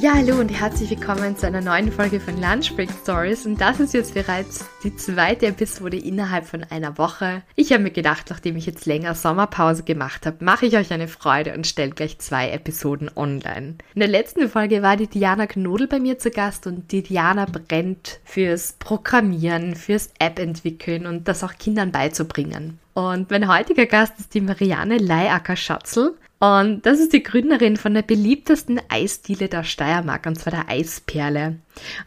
[0.00, 3.44] Ja, hallo und herzlich willkommen zu einer neuen Folge von Lunch Break Stories.
[3.44, 7.42] Und das ist jetzt bereits die zweite Episode innerhalb von einer Woche.
[7.54, 11.06] Ich habe mir gedacht, nachdem ich jetzt länger Sommerpause gemacht habe, mache ich euch eine
[11.06, 13.74] Freude und stelle gleich zwei Episoden online.
[13.94, 17.44] In der letzten Folge war die Diana Knodel bei mir zu Gast und die Diana
[17.44, 22.78] brennt fürs Programmieren, fürs App entwickeln und das auch Kindern beizubringen.
[22.94, 26.14] Und mein heutiger Gast ist die Marianne Leiacker-Schatzel.
[26.40, 31.56] Und das ist die Gründerin von der beliebtesten Eisdiele der Steiermark, und zwar der Eisperle.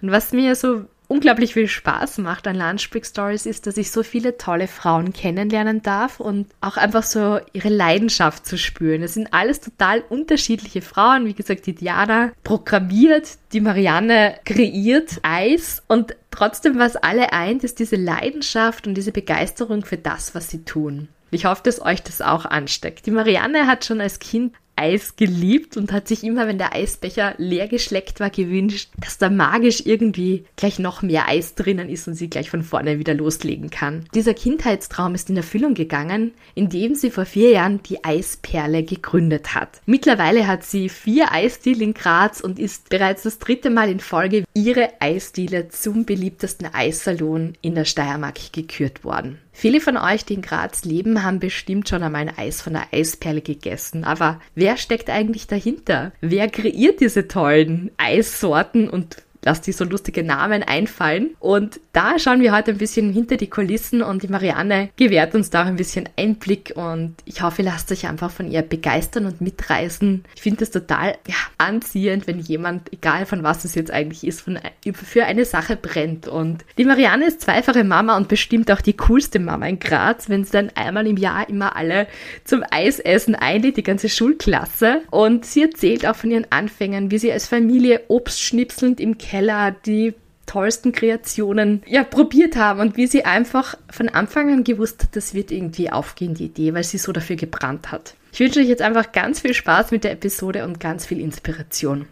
[0.01, 4.01] Und was mir so unglaublich viel Spaß macht an Lunchbreak Stories ist, dass ich so
[4.01, 9.03] viele tolle Frauen kennenlernen darf und auch einfach so ihre Leidenschaft zu spüren.
[9.03, 11.27] Es sind alles total unterschiedliche Frauen.
[11.27, 17.77] Wie gesagt, die Diana programmiert, die Marianne kreiert Eis und trotzdem was alle eint, ist
[17.77, 21.09] diese Leidenschaft und diese Begeisterung für das, was sie tun.
[21.33, 23.05] Ich hoffe, dass euch das auch ansteckt.
[23.05, 27.35] Die Marianne hat schon als Kind Eis geliebt und hat sich immer, wenn der Eisbecher
[27.37, 32.15] leer geschleckt war, gewünscht, dass da magisch irgendwie gleich noch mehr Eis drinnen ist und
[32.15, 34.05] sie gleich von vorne wieder loslegen kann.
[34.15, 39.81] Dieser Kindheitstraum ist in Erfüllung gegangen, indem sie vor vier Jahren die Eisperle gegründet hat.
[39.85, 44.43] Mittlerweile hat sie vier Eisdiele in Graz und ist bereits das dritte Mal in Folge
[44.55, 49.39] ihre Eisdiele zum beliebtesten Eissalon in der Steiermark gekürt worden.
[49.55, 52.87] Viele von euch, die in Graz leben, haben bestimmt schon einmal ein Eis von der
[52.91, 54.03] Eisperle gegessen.
[54.03, 56.11] Aber wer steckt eigentlich dahinter?
[56.21, 61.35] Wer kreiert diese tollen Eissorten und lasst die so lustige Namen einfallen.
[61.39, 65.49] Und da schauen wir heute ein bisschen hinter die Kulissen und die Marianne gewährt uns
[65.49, 69.41] da ein bisschen Einblick und ich hoffe, ihr lasst euch einfach von ihr begeistern und
[69.41, 70.23] mitreißen.
[70.35, 74.41] Ich finde es total ja, anziehend, wenn jemand, egal von was es jetzt eigentlich ist,
[74.41, 74.59] von,
[74.93, 76.27] für eine Sache brennt.
[76.27, 80.43] Und die Marianne ist zweifache Mama und bestimmt auch die coolste Mama in Graz, wenn
[80.43, 82.07] sie dann einmal im Jahr immer alle
[82.43, 85.01] zum Eisessen einlädt, die ganze Schulklasse.
[85.11, 89.71] Und sie erzählt auch von ihren Anfängen, wie sie als Familie Obstschnipselnd im Keller Keller
[89.71, 90.13] die
[90.45, 95.33] tollsten Kreationen ja probiert haben und wie sie einfach von Anfang an gewusst hat, das
[95.33, 98.13] wird irgendwie aufgehen, die Idee, weil sie so dafür gebrannt hat.
[98.31, 102.05] Ich wünsche euch jetzt einfach ganz viel Spaß mit der Episode und ganz viel Inspiration.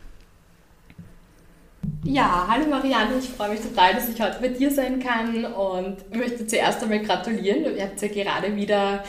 [2.03, 6.15] Ja, hallo Marianne, ich freue mich total, dass ich heute bei dir sein kann und
[6.15, 7.65] möchte zuerst einmal gratulieren.
[7.77, 9.03] Ihr habt ja gerade wieder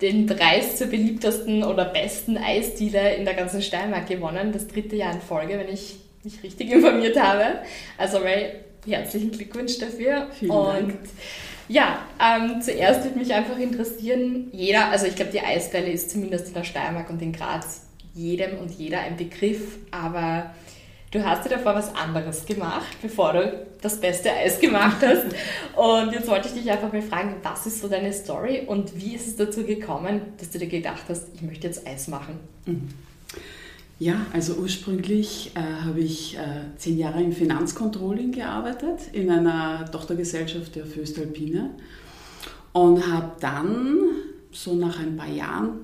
[0.00, 5.12] den Preis zur beliebtesten oder besten Eisdiele in der ganzen Steiermark gewonnen, das dritte Jahr
[5.12, 7.60] in Folge, wenn ich mich richtig informiert habe.
[7.96, 10.28] Also mal herzlichen Glückwunsch dafür.
[10.32, 10.98] Vielen und Dank.
[11.68, 16.48] ja, ähm, zuerst würde mich einfach interessieren, jeder, also ich glaube, die Eisbälle ist zumindest
[16.48, 17.82] in der Steiermark und in Graz
[18.14, 20.50] jedem und jeder ein Begriff, aber
[21.10, 25.26] du hast dir davor was anderes gemacht, bevor du das beste Eis gemacht hast.
[25.76, 29.14] Und jetzt wollte ich dich einfach mal fragen, was ist so deine Story und wie
[29.14, 32.40] ist es dazu gekommen, dass du dir gedacht hast, ich möchte jetzt Eis machen?
[32.64, 32.88] Mhm.
[33.98, 36.40] Ja, also ursprünglich äh, habe ich äh,
[36.76, 41.70] zehn Jahre im Finanzcontrolling gearbeitet, in einer Tochtergesellschaft der Föstalpine
[42.72, 43.96] und habe dann
[44.52, 45.80] so nach ein paar Jahren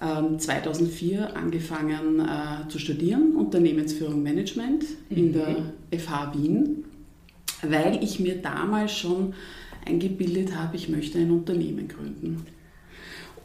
[0.00, 2.28] äh, 2004 angefangen
[2.68, 5.16] zu studieren, Unternehmensführung Management mhm.
[5.16, 5.56] in der
[5.98, 6.84] FH Wien,
[7.62, 9.32] weil ich mir damals schon
[9.86, 12.44] eingebildet habe, ich möchte ein Unternehmen gründen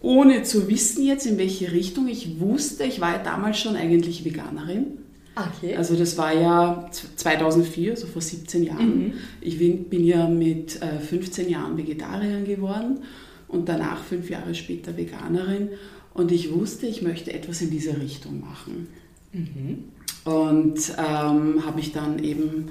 [0.01, 2.07] ohne zu wissen jetzt, in welche Richtung.
[2.07, 4.97] Ich wusste, ich war ja damals schon eigentlich Veganerin.
[5.35, 5.75] Okay.
[5.75, 8.97] Also das war ja 2004, so vor 17 Jahren.
[8.97, 9.13] Mhm.
[9.39, 12.99] Ich bin, bin, ja mit 15 äh, Jahren Vegetarierin geworden
[13.47, 15.69] und danach fünf Jahre später Veganerin.
[16.13, 18.87] Und ich wusste, ich möchte etwas in diese Richtung machen.
[19.31, 19.85] Mhm.
[20.25, 22.69] Und ähm, habe mich dann eben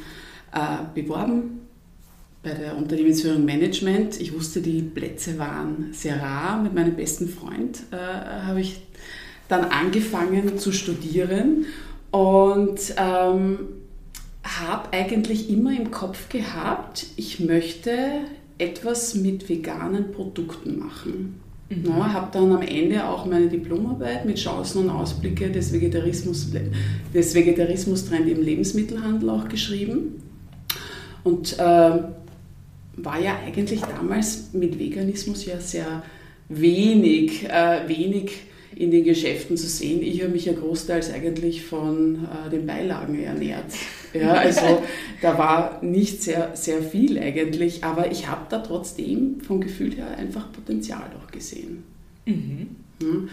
[0.52, 1.60] äh, beworben
[2.42, 4.20] bei der Unternehmensführung Management.
[4.20, 6.62] Ich wusste, die Plätze waren sehr rar.
[6.62, 8.80] Mit meinem besten Freund äh, habe ich
[9.48, 11.66] dann angefangen zu studieren
[12.10, 13.58] und ähm,
[14.42, 17.90] habe eigentlich immer im Kopf gehabt, ich möchte
[18.58, 21.40] etwas mit veganen Produkten machen.
[21.68, 21.84] Mhm.
[21.86, 26.50] Ja, habe dann am Ende auch meine Diplomarbeit mit Chancen und Ausblicke des Vegetarismus,
[27.14, 30.22] des Vegetarismus-Trend im Lebensmittelhandel auch geschrieben.
[31.22, 31.98] Und äh,
[33.04, 36.02] war ja eigentlich damals mit Veganismus ja sehr
[36.48, 38.42] wenig, äh, wenig
[38.76, 40.02] in den Geschäften zu sehen.
[40.02, 43.72] Ich habe mich ja großteils eigentlich von äh, den Beilagen ernährt.
[44.12, 44.82] Ja, also
[45.22, 50.16] da war nicht sehr, sehr viel eigentlich, aber ich habe da trotzdem vom Gefühl her
[50.16, 51.82] einfach Potenzial doch gesehen.
[52.26, 52.68] Mhm.
[53.02, 53.28] Hm?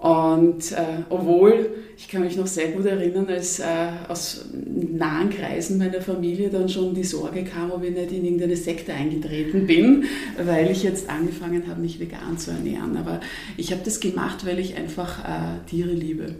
[0.00, 3.64] Und äh, obwohl, ich kann mich noch sehr gut erinnern, als äh,
[4.08, 8.56] aus nahen Kreisen meiner Familie dann schon die Sorge kam, ob ich nicht in irgendeine
[8.56, 10.04] Sekte eingetreten bin,
[10.42, 12.96] weil ich jetzt angefangen habe, mich vegan zu ernähren.
[12.96, 13.20] Aber
[13.58, 16.34] ich habe das gemacht, weil ich einfach äh, Tiere liebe.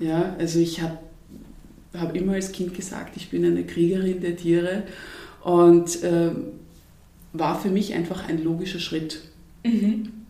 [0.00, 0.98] Ja, also ich habe
[1.92, 4.84] hab immer als Kind gesagt, ich bin eine Kriegerin der Tiere
[5.42, 6.46] und ähm,
[7.34, 9.20] war für mich einfach ein logischer Schritt.
[9.62, 10.23] Mhm.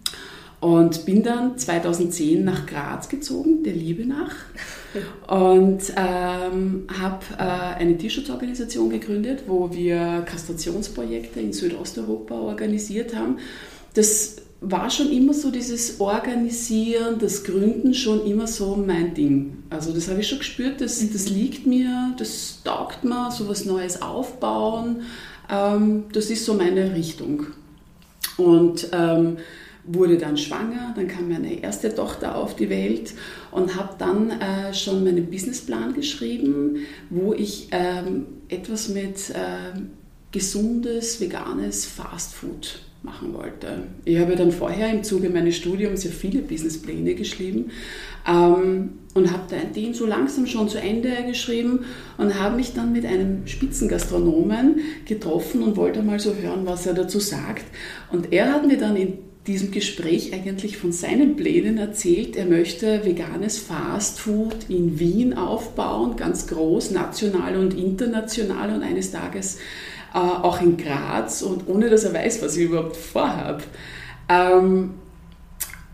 [0.65, 4.35] Und bin dann 2010 nach Graz gezogen, der Liebe nach.
[5.29, 13.41] Und ähm, habe äh, eine Tierschutzorganisation gegründet, wo wir Kastrationsprojekte in Südosteuropa organisiert haben.
[13.93, 19.65] Das war schon immer so dieses Organisieren, das Gründen schon immer so mein Ding.
[19.69, 21.13] Also das habe ich schon gespürt, das, mhm.
[21.13, 25.03] das liegt mir, das taugt mir, so was Neues aufbauen.
[25.51, 27.49] Ähm, das ist so meine Richtung.
[28.39, 29.37] Und ähm,
[29.87, 33.13] wurde dann schwanger, dann kam meine erste Tochter auf die Welt
[33.51, 36.79] und habe dann äh, schon meinen Businessplan geschrieben,
[37.11, 39.79] wo ich ähm, etwas mit äh,
[40.33, 43.83] gesundes, veganes Fastfood machen wollte.
[44.07, 47.71] Ich habe dann vorher im Zuge meines Studiums sehr viele Businesspläne geschrieben
[48.27, 51.81] ähm, und habe den so langsam schon zu Ende geschrieben
[52.17, 56.95] und habe mich dann mit einem Spitzengastronomen getroffen und wollte mal so hören, was er
[56.95, 57.65] dazu sagt.
[58.11, 62.35] Und er hat mir dann in diesem Gespräch eigentlich von seinen Plänen erzählt.
[62.37, 69.59] Er möchte veganes Fastfood in Wien aufbauen, ganz groß, national und international und eines Tages
[70.15, 73.65] äh, auch in Graz und ohne dass er weiß, was ich überhaupt vorhabe.
[74.29, 74.95] Ähm,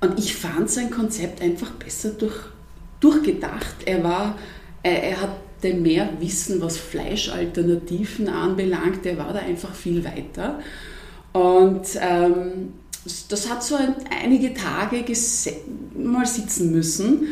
[0.01, 2.37] und ich fand sein Konzept einfach besser durch,
[3.01, 3.77] durchgedacht.
[3.85, 4.39] Er war,
[4.83, 9.05] er, er hatte mehr Wissen, was Fleischalternativen anbelangt.
[9.05, 10.61] Er war da einfach viel weiter.
[11.33, 12.73] Und ähm,
[13.05, 15.05] das hat so ein, einige Tage
[15.97, 17.29] mal sitzen müssen.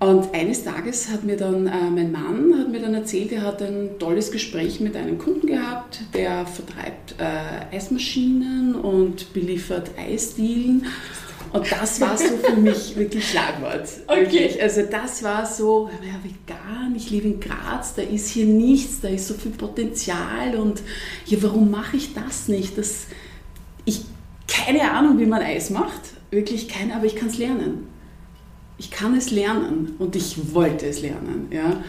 [0.00, 3.62] Und eines Tages hat mir dann äh, mein Mann hat mir dann erzählt, er hat
[3.62, 10.86] ein tolles Gespräch mit einem Kunden gehabt, der vertreibt äh, Eismaschinen und beliefert Eisdielen.
[11.52, 13.88] Und das war so für mich wirklich Schlagwort.
[14.08, 14.58] Okay.
[14.60, 19.08] Also das war so, ja, vegan, ich lebe in Graz, da ist hier nichts, da
[19.08, 20.82] ist so viel Potenzial und
[21.26, 22.76] ja, warum mache ich das nicht?
[22.76, 23.06] Das,
[24.54, 27.88] keine Ahnung, wie man Eis macht, wirklich keine, aber ich kann es lernen.
[28.78, 31.48] Ich kann es lernen und ich wollte es lernen.
[31.50, 31.82] Ja.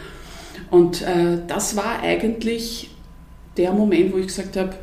[0.70, 2.90] Und äh, das war eigentlich
[3.58, 4.76] der Moment, wo ich gesagt habe,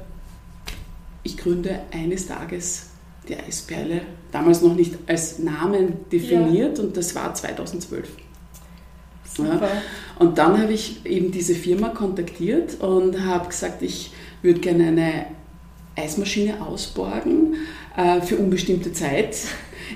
[1.22, 2.90] ich gründe eines Tages
[3.28, 4.02] die Eisperle,
[4.32, 6.84] damals noch nicht als Namen definiert ja.
[6.84, 8.08] und das war 2012.
[9.38, 9.60] Ja.
[10.18, 14.12] Und dann habe ich eben diese Firma kontaktiert und habe gesagt, ich
[14.42, 15.26] würde gerne eine
[15.96, 17.56] Eismaschine ausborgen
[17.96, 19.36] äh, für unbestimmte Zeit.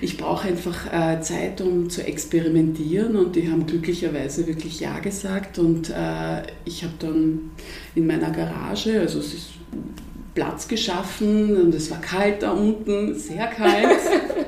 [0.01, 5.59] Ich brauche einfach äh, Zeit, um zu experimentieren und die haben glücklicherweise wirklich Ja gesagt
[5.59, 7.51] und äh, ich habe dann
[7.95, 9.47] in meiner Garage, also es ist
[10.35, 14.01] Platz geschaffen und es war kalt da unten, sehr kalt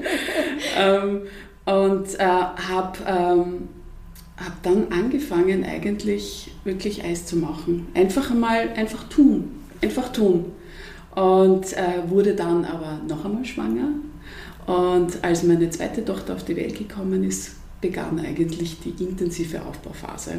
[0.79, 1.23] ähm,
[1.65, 3.69] und äh, habe ähm,
[4.37, 7.89] hab dann angefangen eigentlich wirklich Eis zu machen.
[7.95, 10.53] Einfach mal, einfach tun, einfach tun
[11.19, 13.89] und äh, wurde dann aber noch einmal schwanger.
[14.67, 20.35] Und als meine zweite Tochter auf die Welt gekommen ist, begann eigentlich die intensive Aufbauphase.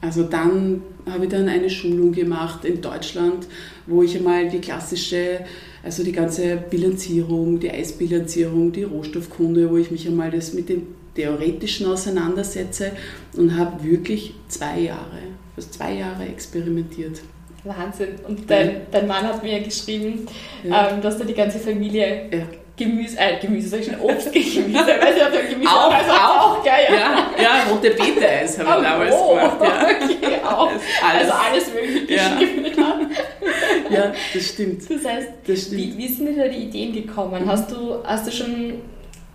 [0.00, 3.46] Also dann habe ich dann eine Schulung gemacht in Deutschland,
[3.86, 5.40] wo ich einmal die klassische,
[5.82, 10.86] also die ganze Bilanzierung, die Eisbilanzierung, die Rohstoffkunde, wo ich mich einmal das mit dem
[11.14, 12.92] Theoretischen auseinandersetze
[13.36, 15.18] und habe wirklich zwei Jahre,
[15.54, 17.20] fast zwei Jahre experimentiert.
[17.64, 18.16] Wahnsinn.
[18.26, 20.26] Und dein, dein Mann hat mir geschrieben,
[20.64, 20.90] ja.
[20.90, 22.38] ähm, dass da die ganze Familie ja.
[22.76, 26.10] Gemüse, äh, Gemüse, sag ich schon, Obst Gemüse, weiß nicht, ob der Gemüse auch, also
[26.10, 27.42] auch, auch geil, ja.
[27.42, 27.64] ja.
[27.70, 29.58] rote Beete-Eis habe ich oh, damals oh, gemacht.
[29.60, 30.30] Ja.
[30.30, 30.70] Okay, auch.
[30.70, 31.30] Alles.
[31.30, 32.38] Also alles mögliche ja.
[32.38, 33.10] geschrieben.
[33.90, 34.82] ja, das stimmt.
[34.90, 35.76] Das heißt, das stimmt.
[35.76, 37.42] Wie, wie sind dir da die Ideen gekommen?
[37.46, 38.80] Hast du, hast du schon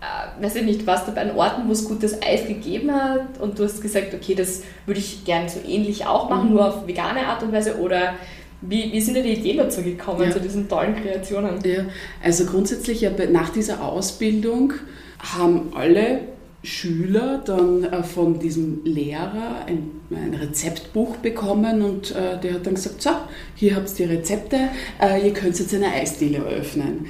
[0.00, 3.58] äh, weiß ich nicht, warst du bei Orten, wo es gutes Eis gegeben hat und
[3.58, 6.54] du hast gesagt, okay, das würde ich gerne so ähnlich auch machen, mhm.
[6.54, 8.14] nur auf vegane Art und Weise oder
[8.60, 10.30] wie, wie sind dir die Ideen dazu gekommen, ja.
[10.30, 11.60] zu diesen tollen Kreationen?
[11.64, 11.84] Ja,
[12.22, 14.72] also grundsätzlich ja, nach dieser Ausbildung
[15.18, 16.20] haben alle
[16.62, 22.74] Schüler dann äh, von diesem Lehrer ein, ein Rezeptbuch bekommen und äh, der hat dann
[22.74, 23.10] gesagt, so,
[23.54, 24.58] hier habt ihr die Rezepte,
[25.00, 27.06] äh, ihr könnt jetzt eine Eisdiele eröffnen.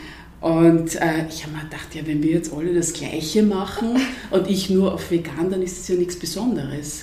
[0.46, 3.96] Und äh, ich habe mir gedacht, ja, wenn wir jetzt alle das Gleiche machen
[4.30, 7.02] und ich nur auf vegan, dann ist es ja nichts Besonderes.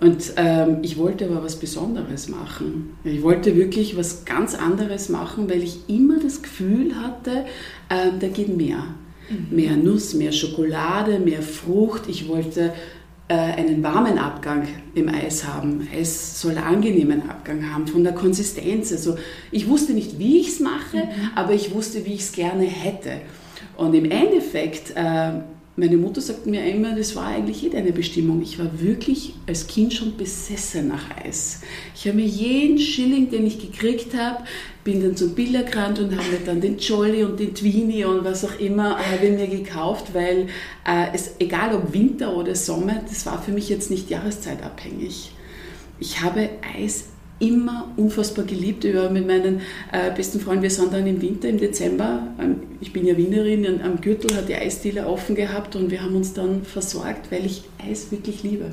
[0.00, 2.96] Und ähm, ich wollte aber was Besonderes machen.
[3.04, 7.44] Ich wollte wirklich was ganz anderes machen, weil ich immer das Gefühl hatte,
[7.90, 8.84] äh, da geht mehr.
[9.28, 9.54] Mhm.
[9.54, 12.08] Mehr Nuss, mehr Schokolade, mehr Frucht.
[12.08, 12.72] Ich wollte
[13.34, 15.86] einen warmen Abgang im Eis haben.
[15.94, 18.90] Es soll einen angenehmen Abgang haben von der Konsistenz.
[18.92, 19.16] Also
[19.50, 21.30] ich wusste nicht, wie ich es mache, mhm.
[21.34, 23.20] aber ich wusste, wie ich es gerne hätte.
[23.76, 25.32] Und im Endeffekt äh,
[25.78, 28.42] meine Mutter sagt mir immer, das war eigentlich eh deine Bestimmung.
[28.42, 31.60] Ich war wirklich als Kind schon besessen nach Eis.
[31.94, 34.42] Ich habe mir jeden Schilling, den ich gekriegt habe,
[34.82, 38.24] bin dann zum Biller gerannt und habe mir dann den Jolly und den Tweenie und
[38.24, 40.48] was auch immer habe mir gekauft, weil
[40.84, 45.30] äh, es, egal ob Winter oder Sommer, das war für mich jetzt nicht jahreszeitabhängig.
[46.00, 47.04] Ich habe Eis
[47.40, 48.84] immer unfassbar geliebt.
[48.84, 49.60] Ich war mit meinen
[49.92, 53.80] äh, besten Freunden, wir sind dann im Winter, im Dezember, ähm, ich bin ja Wienerin,
[53.82, 57.64] am Gürtel hat die Eisdiele offen gehabt und wir haben uns dann versorgt, weil ich
[57.78, 58.72] Eis wirklich liebe.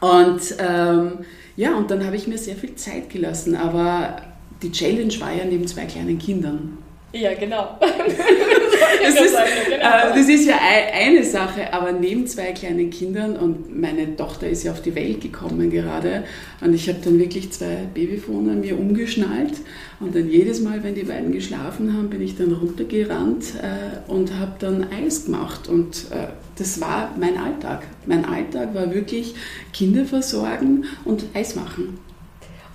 [0.00, 1.12] Und ähm,
[1.56, 4.22] ja, und dann habe ich mir sehr viel Zeit gelassen, aber
[4.62, 6.78] die Challenge war ja neben zwei kleinen Kindern.
[7.12, 7.78] Ja, genau.
[9.02, 9.36] das, ist,
[9.68, 9.76] genau.
[9.76, 10.56] Äh, das ist ja
[10.92, 15.20] eine Sache, aber neben zwei kleinen Kindern und meine Tochter ist ja auf die Welt
[15.20, 16.24] gekommen gerade
[16.60, 19.54] und ich habe dann wirklich zwei Babyfone mir umgeschnallt
[20.00, 24.34] und dann jedes Mal, wenn die beiden geschlafen haben, bin ich dann runtergerannt äh, und
[24.38, 26.28] habe dann Eis gemacht und äh,
[26.58, 27.82] das war mein Alltag.
[28.06, 29.34] Mein Alltag war wirklich
[29.72, 31.98] Kinder versorgen und Eis machen.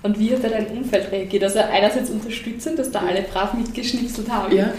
[0.02, 1.44] Und wie hat da dein Umfeld reagiert?
[1.44, 4.56] Also einerseits unterstützend, dass da alle brav mitgeschnipselt haben.
[4.56, 4.72] Ja.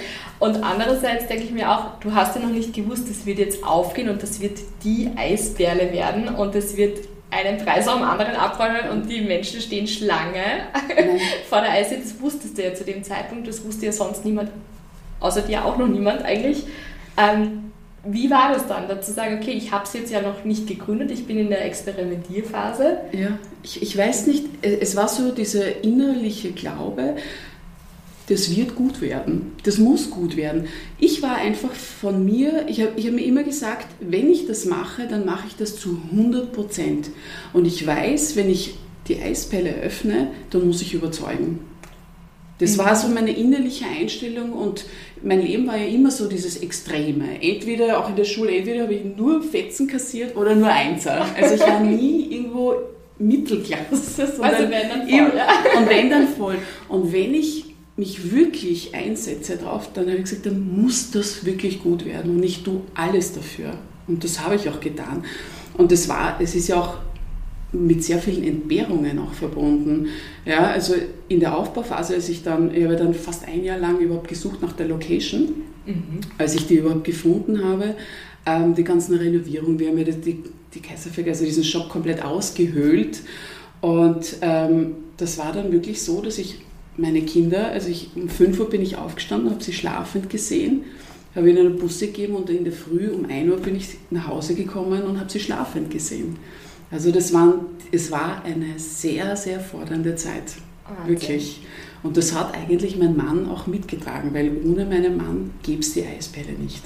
[0.43, 3.63] Und andererseits denke ich mir auch, du hast ja noch nicht gewusst, das wird jetzt
[3.63, 6.99] aufgehen und das wird die Eisperle werden und es wird
[7.31, 10.43] einen Preis am anderen abräumen und die Menschen stehen Schlange
[11.49, 12.01] vor der Eisdiele.
[12.01, 14.49] Das wusstest du ja zu dem Zeitpunkt, das wusste ja sonst niemand,
[15.21, 16.65] außer dir auch noch niemand eigentlich.
[17.15, 17.71] Ähm,
[18.03, 21.09] wie war das dann, dazu sagen, okay, ich habe es jetzt ja noch nicht gegründet,
[21.09, 22.97] ich bin in der Experimentierphase?
[23.13, 27.15] Ja, ich, ich weiß nicht, es war so dieser innerliche Glaube,
[28.29, 30.67] das wird gut werden, das muss gut werden.
[30.99, 35.07] Ich war einfach von mir, ich habe hab mir immer gesagt, wenn ich das mache,
[35.07, 37.09] dann mache ich das zu 100 Prozent.
[37.51, 38.75] Und ich weiß, wenn ich
[39.07, 41.59] die Eispelle öffne, dann muss ich überzeugen.
[42.59, 44.85] Das war so meine innerliche Einstellung und
[45.21, 47.41] mein Leben war ja immer so dieses Extreme.
[47.41, 51.25] Entweder auch in der Schule, entweder habe ich nur Fetzen kassiert oder nur Einser.
[51.35, 52.75] Also ich war nie irgendwo
[53.17, 54.33] Mittelklasse.
[54.39, 55.41] Also wenn dann voll.
[55.77, 56.57] Und wenn dann voll.
[56.87, 61.83] Und wenn ich mich wirklich einsetze drauf, dann habe ich gesagt, dann muss das wirklich
[61.83, 63.77] gut werden und ich tue alles dafür.
[64.07, 65.23] Und das habe ich auch getan.
[65.77, 66.97] Und das war, es ist ja auch
[67.71, 70.07] mit sehr vielen Entbehrungen auch verbunden.
[70.45, 70.93] Ja, also
[71.27, 74.61] in der Aufbauphase, als ich dann, ich habe dann fast ein Jahr lang überhaupt gesucht
[74.61, 75.53] nach der Location,
[75.85, 76.19] mhm.
[76.37, 77.95] als ich die überhaupt gefunden habe,
[78.45, 83.21] ähm, die ganzen Renovierungen, wir haben ja die, die Kaiserfeld, also diesen Shop komplett ausgehöhlt
[83.81, 86.59] und ähm, das war dann wirklich so, dass ich
[86.97, 90.83] meine Kinder, also ich, um 5 Uhr bin ich aufgestanden, habe sie schlafend gesehen,
[91.35, 94.27] habe ihnen einen Bus gegeben und in der Früh um 1 Uhr bin ich nach
[94.27, 96.37] Hause gekommen und habe sie schlafend gesehen.
[96.91, 100.53] Also das waren, es war eine sehr, sehr fordernde Zeit.
[100.87, 101.07] Wahnsinn.
[101.07, 101.61] Wirklich.
[102.03, 106.05] Und das hat eigentlich mein Mann auch mitgetragen, weil ohne meinen Mann gäbe es die
[106.05, 106.83] Eisbälle nicht.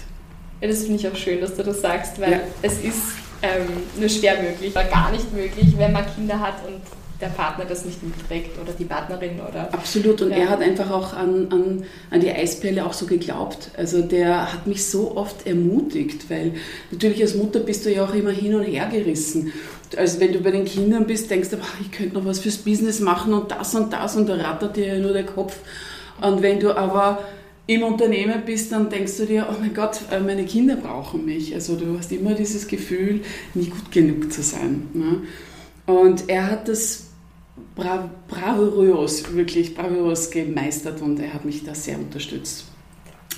[0.61, 2.39] Ja, das finde ich auch schön, dass du das sagst, weil ja.
[2.61, 3.01] es ist
[3.41, 3.67] ähm,
[3.99, 6.81] nur schwer möglich, oder gar nicht möglich, wenn man Kinder hat und
[7.19, 9.73] der Partner das nicht mitträgt oder die Partnerin oder.
[9.73, 10.37] Absolut, und ja.
[10.37, 13.71] er hat einfach auch an, an, an die Eispelle auch so geglaubt.
[13.75, 16.53] Also der hat mich so oft ermutigt, weil
[16.91, 19.51] natürlich als Mutter bist du ja auch immer hin und her gerissen.
[19.95, 22.99] Also wenn du bei den Kindern bist, denkst du, ich könnte noch was fürs Business
[22.99, 25.57] machen und das und das und da rattert dir ja nur der Kopf.
[26.21, 27.23] Und wenn du aber
[27.67, 31.53] im Unternehmen bist, dann denkst du dir, oh mein Gott, äh, meine Kinder brauchen mich.
[31.53, 33.21] Also du hast immer dieses Gefühl,
[33.53, 34.87] nie gut genug zu sein.
[34.93, 35.21] Ne?
[35.85, 37.06] Und er hat das
[37.75, 42.65] bra bravourös, wirklich bravourös gemeistert und er hat mich da sehr unterstützt.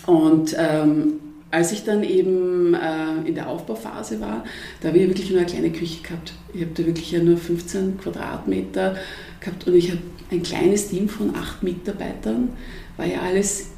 [0.05, 1.19] Und ähm,
[1.51, 4.43] als ich dann eben äh, in der Aufbauphase war,
[4.81, 6.33] da habe ich wirklich nur eine kleine Küche gehabt.
[6.53, 8.95] Ich habe da wirklich ja nur 15 Quadratmeter
[9.39, 12.49] gehabt und ich habe ein kleines Team von acht Mitarbeitern.
[12.97, 13.71] War ja alles,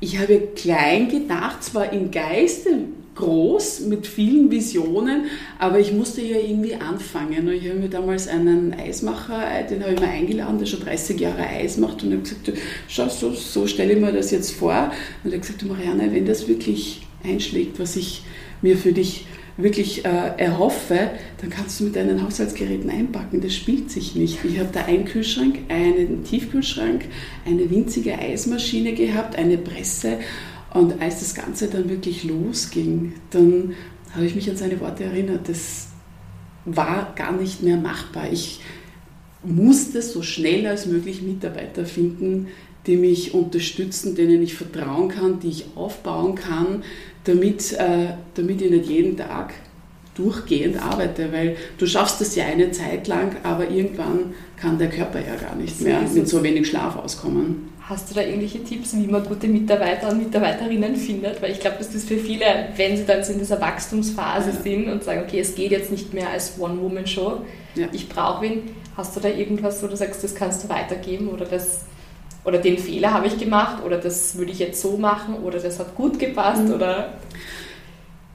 [0.00, 5.26] ich habe klein gedacht, zwar im Geiste, groß mit vielen Visionen,
[5.58, 7.48] aber ich musste ja irgendwie anfangen.
[7.48, 11.46] Ich habe mir damals einen Eismacher, den habe ich mir eingeladen, der schon 30 Jahre
[11.46, 12.52] Eis macht und habe gesagt,
[12.88, 14.92] schau, so, so stelle ich mir das jetzt vor.
[15.24, 18.22] Und er hat gesagt, Marianne, wenn das wirklich einschlägt, was ich
[18.62, 19.26] mir für dich
[19.56, 23.40] wirklich äh, erhoffe, dann kannst du mit deinen Haushaltsgeräten einpacken.
[23.40, 24.38] Das spielt sich nicht.
[24.44, 27.04] Ich habe da einen Kühlschrank, einen Tiefkühlschrank,
[27.44, 30.18] eine winzige Eismaschine gehabt, eine Presse.
[30.74, 33.74] Und als das Ganze dann wirklich losging, dann
[34.14, 35.48] habe ich mich an seine Worte erinnert.
[35.48, 35.88] Das
[36.64, 38.32] war gar nicht mehr machbar.
[38.32, 38.60] Ich
[39.42, 42.48] musste so schnell als möglich Mitarbeiter finden,
[42.86, 46.82] die mich unterstützen, denen ich vertrauen kann, die ich aufbauen kann,
[47.24, 49.54] damit, äh, damit ich nicht jeden Tag
[50.14, 55.20] durchgehend arbeite, weil du schaffst das ja eine Zeit lang, aber irgendwann kann der Körper
[55.20, 57.71] ja gar nicht mehr mit so wenig Schlaf auskommen.
[57.88, 61.42] Hast du da irgendwelche Tipps, wie man gute Mitarbeiter und Mitarbeiterinnen findet?
[61.42, 62.44] Weil ich glaube, das ist für viele,
[62.76, 64.56] wenn sie dann so in dieser Wachstumsphase ja.
[64.56, 67.40] sind und sagen, okay, es geht jetzt nicht mehr als One-Woman-Show,
[67.74, 67.88] ja.
[67.92, 68.62] ich brauche wen.
[68.96, 71.86] Hast du da irgendwas, wo du sagst, das kannst du weitergeben oder das
[72.44, 75.78] oder den Fehler habe ich gemacht oder das würde ich jetzt so machen oder das
[75.78, 76.74] hat gut gepasst mhm.
[76.74, 77.14] oder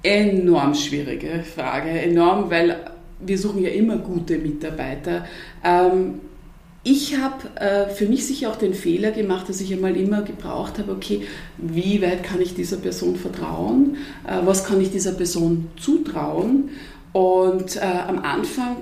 [0.02, 2.78] enorm schwierige Frage, enorm, weil
[3.20, 5.26] wir suchen ja immer gute Mitarbeiter.
[5.64, 6.22] Ähm,
[6.90, 10.80] ich habe äh, für mich sicher auch den Fehler gemacht, dass ich einmal immer gebraucht
[10.80, 11.22] habe, okay,
[11.58, 16.70] wie weit kann ich dieser Person vertrauen, äh, was kann ich dieser Person zutrauen.
[17.12, 18.78] Und äh, am Anfang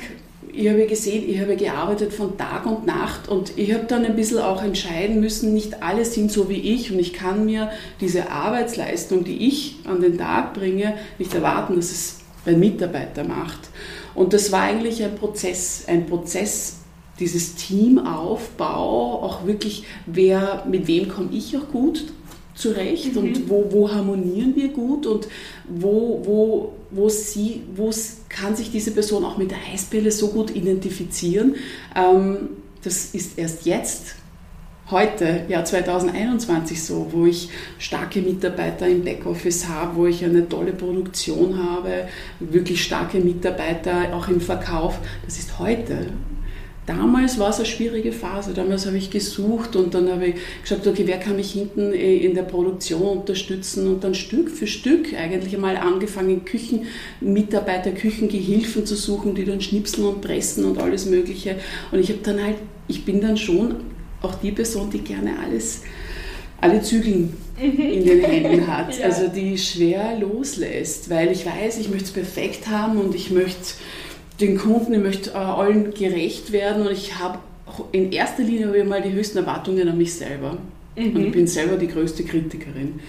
[0.57, 4.15] ich habe gesehen, ich habe gearbeitet von Tag und Nacht und ich habe dann ein
[4.15, 8.31] bisschen auch entscheiden müssen, nicht alle sind so wie ich und ich kann mir diese
[8.31, 13.59] Arbeitsleistung, die ich an den Tag bringe, nicht erwarten, dass es mein Mitarbeiter macht.
[14.13, 16.84] Und das war eigentlich ein Prozess, ein Prozess,
[17.19, 22.05] dieses Teamaufbau, auch wirklich, wer, mit wem komme ich auch gut
[22.55, 23.17] zurecht mhm.
[23.17, 25.27] und wo, wo harmonieren wir gut und
[25.67, 27.91] wo, wo, wo, sie, wo
[28.29, 31.55] kann sich diese Person auch mit der Eisbälle so gut identifizieren.
[31.95, 32.49] Ähm,
[32.83, 34.15] das ist erst jetzt,
[34.91, 40.73] heute, Jahr 2021 so, wo ich starke Mitarbeiter im Backoffice habe, wo ich eine tolle
[40.73, 42.07] Produktion habe,
[42.39, 44.99] wirklich starke Mitarbeiter auch im Verkauf.
[45.25, 46.11] Das ist heute.
[46.85, 48.53] Damals war es eine schwierige Phase.
[48.53, 52.17] Damals habe ich gesucht und dann habe ich gesagt, okay, wer kann mich hinten äh,
[52.17, 58.95] in der Produktion unterstützen und dann Stück für Stück eigentlich einmal angefangen, Küchenmitarbeiter, Küchengehilfen zu
[58.95, 61.55] suchen, die dann schnipseln und pressen und alles Mögliche.
[61.91, 62.57] Und ich habe dann halt,
[62.87, 63.77] ich bin dann schon
[64.21, 65.81] auch die Person, die gerne alles,
[66.61, 67.79] alle Zügel mhm.
[67.79, 68.95] in den Händen hat.
[68.97, 69.05] ja.
[69.05, 73.73] Also die schwer loslässt, weil ich weiß, ich möchte es perfekt haben und ich möchte
[74.39, 77.39] den Kunden, ich möchte äh, allen gerecht werden und ich habe
[77.91, 80.57] in erster Linie habe ich mal die höchsten Erwartungen an mich selber.
[80.95, 81.15] Mhm.
[81.15, 82.99] Und ich bin selber die größte Kritikerin.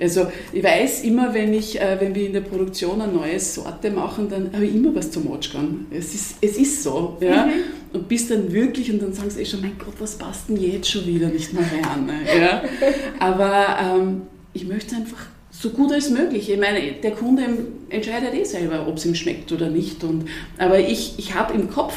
[0.00, 3.90] Also ich weiß immer, wenn, ich, äh, wenn wir in der Produktion eine neue Sorte
[3.90, 5.86] machen, dann habe ich immer was zu motschern.
[5.90, 7.16] Es ist, es ist so.
[7.20, 7.46] Ja?
[7.46, 7.52] Mhm.
[7.92, 10.56] Und bis dann wirklich, und dann sagen sie eh schon, mein Gott, was passt denn
[10.56, 12.10] jetzt schon wieder nicht mehr rein?
[12.38, 12.62] Ja?
[13.18, 15.26] Aber ähm, ich möchte einfach
[15.60, 16.50] so gut als möglich.
[16.50, 17.42] Ich meine, der Kunde
[17.88, 20.04] entscheidet eh selber, ob es ihm schmeckt oder nicht.
[20.04, 21.94] Und, aber ich, ich habe im Kopf,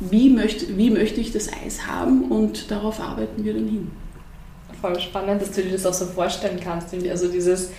[0.00, 3.90] wie möchte, wie möchte ich das Eis haben und darauf arbeiten wir dann hin.
[4.80, 6.92] Voll spannend, dass du dir das auch so vorstellen kannst.
[7.08, 7.70] Also dieses,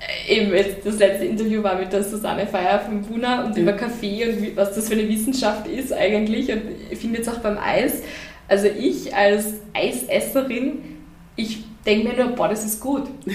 [0.00, 3.72] äh, eben jetzt das letzte Interview war mit der Susanne Feier von Buna und über
[3.72, 6.52] Kaffee und was das für eine Wissenschaft ist eigentlich.
[6.52, 8.02] Und ich finde jetzt auch beim Eis,
[8.48, 10.99] also ich als Eisesserin,
[11.36, 13.08] ich denke mir nur, boah, das ist gut.
[13.26, 13.34] ja,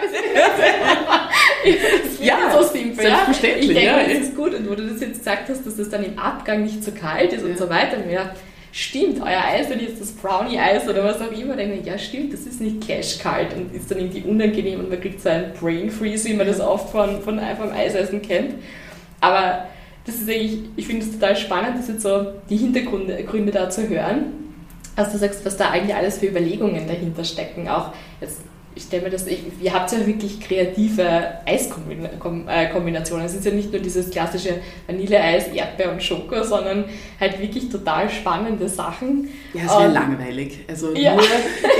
[0.00, 0.12] das
[1.64, 3.04] ist ja, so simpel.
[3.04, 3.68] Selbstverständlich.
[3.68, 4.54] Ich denke, ja, das ist gut.
[4.54, 7.32] Und wo du das jetzt gesagt hast, dass das dann im Abgang nicht zu kalt
[7.32, 7.48] ist ja.
[7.48, 8.32] und so weiter, mir
[8.72, 12.32] stimmt, euer Eis, wenn jetzt das Brownie-Eis oder was auch immer, denke ich, ja stimmt,
[12.32, 15.90] das ist nicht clash-kalt und ist dann irgendwie unangenehm und man kriegt so einen Brain
[15.90, 18.54] Freeze, wie man das oft von, von vom Eisessen kennt.
[19.20, 19.66] Aber
[20.06, 23.68] das ist eigentlich, ich finde es total spannend, das jetzt so die Hintergründe Gründe da
[23.68, 24.41] zu hören
[24.96, 27.68] als du sagst, was da eigentlich alles für Überlegungen dahinter stecken.
[27.68, 28.40] Auch jetzt,
[28.74, 33.26] ich stelle mir das, ich, ihr habt ja wirklich kreative Eiskombinationen.
[33.26, 36.84] Es ist ja nicht nur dieses klassische Vanilleeis, Erdbeer und Schoko, sondern
[37.20, 39.28] halt wirklich total spannende Sachen.
[39.52, 40.60] Ja, es wäre ähm, langweilig.
[40.68, 41.14] Also ja.
[41.14, 41.24] nur,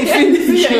[0.02, 0.76] ich finde es ja,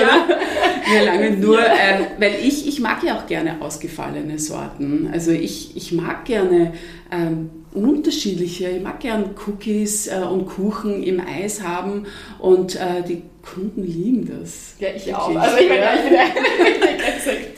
[0.94, 1.02] ja.
[1.02, 1.66] lange nur, ja.
[1.66, 5.08] äh, weil ich, ich mag ja auch gerne ausgefallene Sorten.
[5.12, 6.74] Also ich, ich mag gerne
[7.10, 8.68] ähm, unterschiedliche.
[8.68, 12.06] Ich mag gern Cookies äh, und Kuchen im Eis haben
[12.38, 14.74] und äh, die Kunden lieben das.
[14.78, 15.14] Ja, ich Wirklich.
[15.16, 15.34] auch.
[15.34, 16.92] Also ich meine, ich bin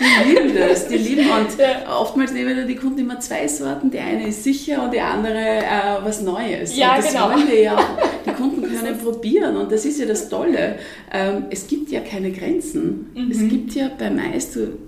[0.00, 2.00] Die lieben das, die lieben und ja.
[2.00, 3.90] oftmals nehmen die Kunden immer zwei Sorten.
[3.90, 6.76] Die eine ist sicher und die andere äh, was Neues.
[6.76, 7.30] Ja, und das genau.
[7.30, 7.98] wollen wir ja.
[8.26, 10.78] Die Kunden können probieren und das ist ja das Tolle.
[11.12, 13.10] Ähm, es gibt ja keine Grenzen.
[13.14, 13.30] Mhm.
[13.30, 14.78] Es gibt ja beim Eis, du,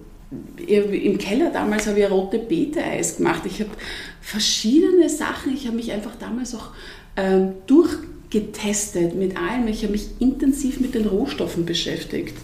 [0.67, 3.43] im Keller damals habe ich rote Beete-Eis gemacht.
[3.45, 3.71] Ich habe
[4.21, 5.55] verschiedene Sachen.
[5.55, 6.71] Ich habe mich einfach damals auch
[7.17, 9.69] ähm, durchgetestet mit allem.
[9.69, 12.37] Ich habe mich intensiv mit den Rohstoffen beschäftigt.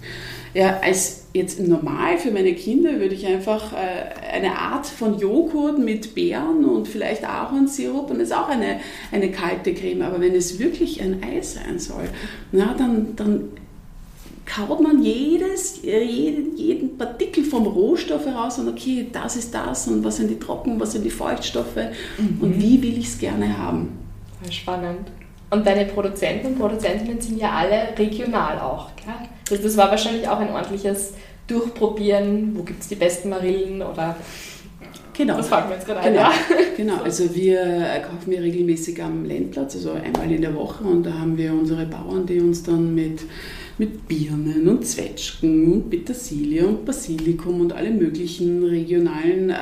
[0.55, 5.79] Ja, als jetzt normal für meine Kinder würde ich einfach äh, eine Art von Joghurt
[5.79, 10.03] mit Beeren und vielleicht Ahornsirup und das ist auch eine, eine kalte Creme.
[10.03, 12.05] Aber wenn es wirklich ein Ei sein soll,
[12.53, 13.49] na, dann, dann
[14.45, 20.05] kaut man jedes, jeden, jeden Partikel vom Rohstoff heraus und okay, das ist das und
[20.05, 22.39] was sind die Trocken, was sind die Feuchtstoffe mhm.
[22.41, 23.99] und wie will ich es gerne haben.
[24.51, 25.09] Spannend.
[25.51, 29.29] Und deine Produzenten und Produzentinnen sind ja alle regional auch, klar?
[29.49, 31.13] Das, das war wahrscheinlich auch ein ordentliches
[31.47, 34.17] Durchprobieren, wo gibt es die besten Marillen oder
[35.15, 35.37] Genau.
[35.37, 36.07] Das fangen wir jetzt gerade an.
[36.07, 36.21] Genau.
[36.21, 36.33] Ja.
[36.77, 37.59] genau, also wir
[38.03, 41.85] kaufen wir regelmäßig am Landplatz, also einmal in der Woche und da haben wir unsere
[41.85, 43.21] Bauern, die uns dann mit,
[43.79, 49.55] mit Birnen und Zwetschgen und Petersilie und Basilikum und alle möglichen regionalen äh,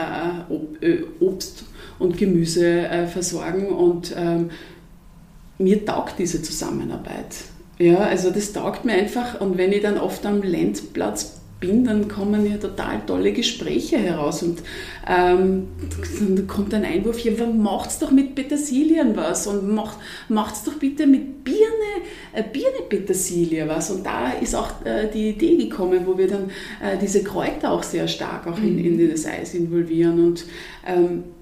[0.48, 1.64] Ob, äh, Obst
[1.98, 4.50] und Gemüse äh, versorgen und ähm,
[5.58, 7.36] mir taugt diese Zusammenarbeit.
[7.78, 12.08] Ja, also das taugt mir einfach und wenn ich dann oft am Landplatz bin, dann
[12.08, 14.42] kommen ja total tolle Gespräche heraus.
[14.42, 14.60] Und
[15.06, 15.68] ähm,
[16.18, 21.06] dann kommt ein Einwurf, ja, macht's doch mit Petersilien was und macht, macht's doch bitte
[21.06, 21.60] mit Birne,
[22.32, 23.90] äh, Birne Petersilie was.
[23.90, 26.50] Und da ist auch äh, die Idee gekommen, wo wir dann
[26.82, 29.10] äh, diese Kräuter auch sehr stark auch in, in mhm.
[29.10, 30.24] das Eis involvieren.
[30.24, 30.44] Und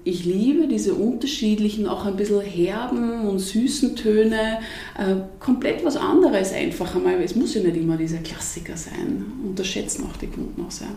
[0.03, 4.59] ich liebe diese unterschiedlichen, auch ein bisschen herben und süßen Töne,
[4.97, 10.05] äh, komplett was anderes einfach einmal, es muss ja nicht immer dieser Klassiker sein, unterschätzen
[10.09, 10.89] auch die Kunden auch sehr.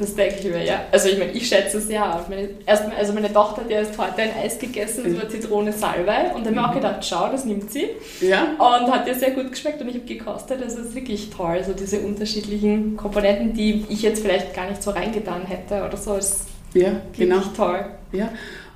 [0.00, 0.84] Das denke ich mir, ja.
[0.90, 2.26] Also ich meine, ich schätze es ja auch.
[2.28, 6.32] Meine, erst, also meine Tochter hat erst heute ein Eis gegessen, das war Zitrone Salbei
[6.34, 6.76] und da habe ich mir auch mhm.
[6.76, 7.86] gedacht, schau, das nimmt sie.
[8.22, 8.54] Ja.
[8.58, 10.62] Und hat ihr sehr gut geschmeckt und ich habe gekostet.
[10.62, 14.82] Also es ist wirklich toll, so diese unterschiedlichen Komponenten, die ich jetzt vielleicht gar nicht
[14.82, 16.14] so reingetan hätte oder so.
[16.14, 17.40] Ist ja, genau.
[17.56, 17.84] toll.
[18.12, 18.30] Ja.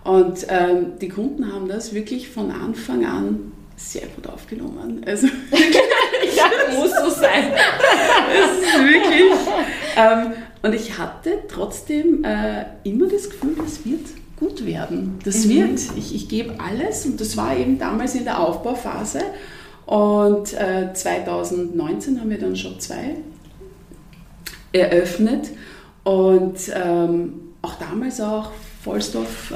[0.05, 5.03] Und ähm, die Kunden haben das wirklich von Anfang an sehr gut aufgenommen.
[5.07, 5.27] Also
[6.37, 6.45] ja,
[6.79, 7.53] muss so sein.
[8.33, 9.33] es ist wirklich.
[9.97, 15.19] Ähm, und ich hatte trotzdem äh, immer das Gefühl, das wird gut werden.
[15.25, 15.51] Das mhm.
[15.51, 15.81] wird.
[15.97, 19.21] Ich, ich gebe alles und das war eben damals in der Aufbauphase.
[19.87, 23.17] Und äh, 2019 haben wir dann Shop 2
[24.73, 25.51] eröffnet
[26.03, 28.51] und ähm, auch damals auch
[28.83, 29.55] Vollstoff äh,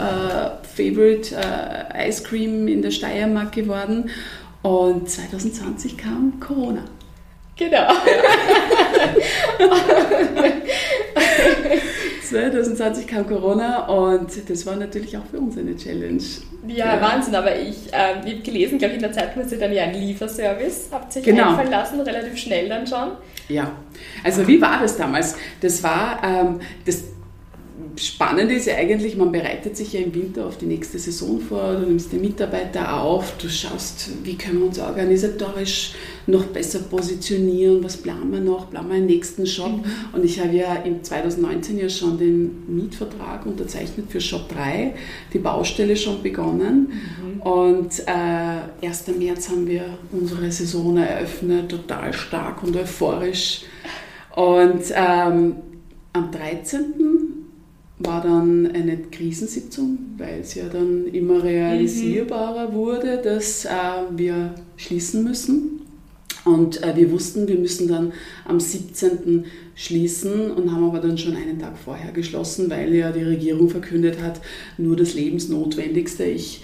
[0.75, 4.11] Favorite äh, Ice Cream in der Steiermark geworden.
[4.63, 6.85] Und 2020 kam Corona.
[7.57, 7.93] Genau.
[12.29, 16.23] 2020 kam Corona und das war natürlich auch für uns eine Challenge.
[16.67, 17.01] Ja, ja.
[17.01, 19.73] Wahnsinn, aber ich, äh, ich habe gelesen, glaube ich, in der Zeitung, dass ihr dann
[19.73, 21.51] ja einen Lieferservice habt sich genau.
[21.51, 23.13] einfallen lassen, relativ schnell dann schon.
[23.49, 23.73] Ja,
[24.25, 25.37] also wie war das damals?
[25.61, 27.03] Das war, ähm, das,
[27.97, 31.75] Spannend ist ja eigentlich, man bereitet sich ja im Winter auf die nächste Saison vor,
[31.75, 35.95] du nimmst die Mitarbeiter auf, du schaust, wie können wir uns organisatorisch
[36.27, 39.79] noch besser positionieren, was planen wir noch, planen wir einen nächsten Shop.
[39.79, 39.85] Mhm.
[40.13, 44.95] Und ich habe ja im 2019 ja schon den Mietvertrag unterzeichnet für Shop 3,
[45.33, 46.93] die Baustelle schon begonnen.
[47.35, 47.43] Mhm.
[47.43, 49.07] Und äh, 1.
[49.19, 53.63] März haben wir unsere Saison eröffnet, total stark und euphorisch.
[54.37, 55.57] Und ähm,
[56.13, 56.95] am 13
[58.01, 62.75] war dann eine Krisensitzung, weil es ja dann immer realisierbarer mhm.
[62.75, 63.69] wurde, dass äh,
[64.17, 65.81] wir schließen müssen.
[66.45, 68.13] Und äh, wir wussten, wir müssen dann
[68.47, 69.45] am 17.
[69.75, 74.23] schließen und haben aber dann schon einen Tag vorher geschlossen, weil ja die Regierung verkündet
[74.23, 74.41] hat,
[74.79, 76.25] nur das Lebensnotwendigste.
[76.25, 76.63] Ich,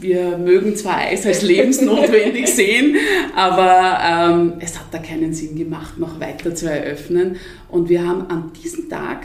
[0.00, 2.96] wir mögen zwar Eis als lebensnotwendig sehen,
[3.34, 7.36] aber ähm, es hat da keinen Sinn gemacht, noch weiter zu eröffnen.
[7.68, 9.24] Und wir haben an diesem Tag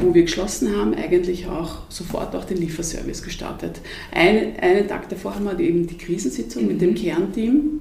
[0.00, 3.80] wo wir geschlossen haben, eigentlich auch sofort auch den Lieferservice gestartet.
[4.12, 6.68] Ein, einen Tag davor haben wir eben die Krisensitzung mhm.
[6.68, 6.94] mit dem mhm.
[6.94, 7.80] Kernteam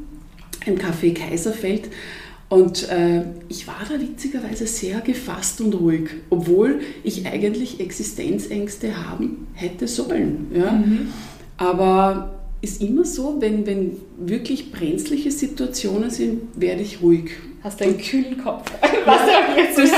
[0.65, 1.89] im Café Kaiserfeld.
[2.49, 9.47] Und äh, ich war da witzigerweise sehr gefasst und ruhig, obwohl ich eigentlich Existenzängste haben
[9.53, 10.47] hätte sollen.
[10.53, 10.71] Ja?
[10.71, 11.09] Mhm.
[11.57, 12.36] Aber
[12.67, 17.31] ist immer so, wenn, wenn wirklich brenzliche Situationen sind, werde ich ruhig.
[17.63, 18.69] Hast du einen kühlen Kopf?
[19.05, 19.21] Was
[19.75, 19.97] du jetzt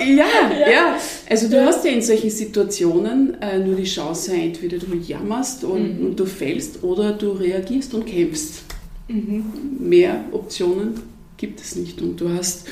[0.00, 0.24] ja,
[0.58, 0.96] ja, ja.
[1.28, 1.66] Also du ja.
[1.66, 6.06] hast ja in solchen Situationen äh, nur die Chance, entweder du jammerst und, mhm.
[6.06, 8.62] und, du fällst oder du reagierst und kämpfst.
[9.08, 9.44] Mhm.
[9.80, 10.94] Mehr Optionen
[11.36, 12.00] gibt es nicht.
[12.00, 12.68] Und du hast,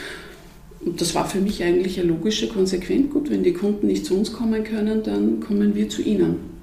[0.80, 4.16] und das war für mich eigentlich eine logische Konsequenz, gut, wenn die Kunden nicht zu
[4.16, 6.58] uns kommen können, dann kommen wir zu ihnen.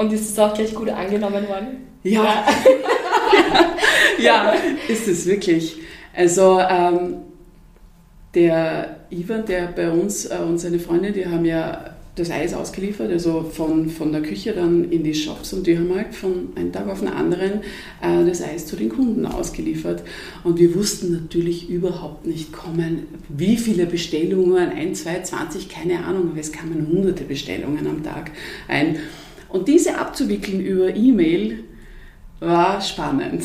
[0.00, 1.76] Und ist es auch gleich gut angenommen worden?
[2.04, 2.46] Ja.
[4.18, 4.54] ja,
[4.88, 5.76] ist es wirklich.
[6.16, 7.16] Also ähm,
[8.34, 13.10] der Ivan, der bei uns äh, und seine Freundin, die haben ja das Eis ausgeliefert,
[13.10, 16.72] also von, von der Küche dann in die Shops und die haben halt von einem
[16.72, 17.60] Tag auf den anderen
[18.00, 20.02] äh, das Eis zu den Kunden ausgeliefert.
[20.44, 26.30] Und wir wussten natürlich überhaupt nicht kommen, wie viele Bestellungen, ein, zwei, zwanzig, keine Ahnung,
[26.30, 28.30] aber es kamen hunderte Bestellungen am Tag
[28.66, 28.96] ein.
[29.52, 31.64] Und diese abzuwickeln über E-Mail,
[32.40, 33.44] war spannend.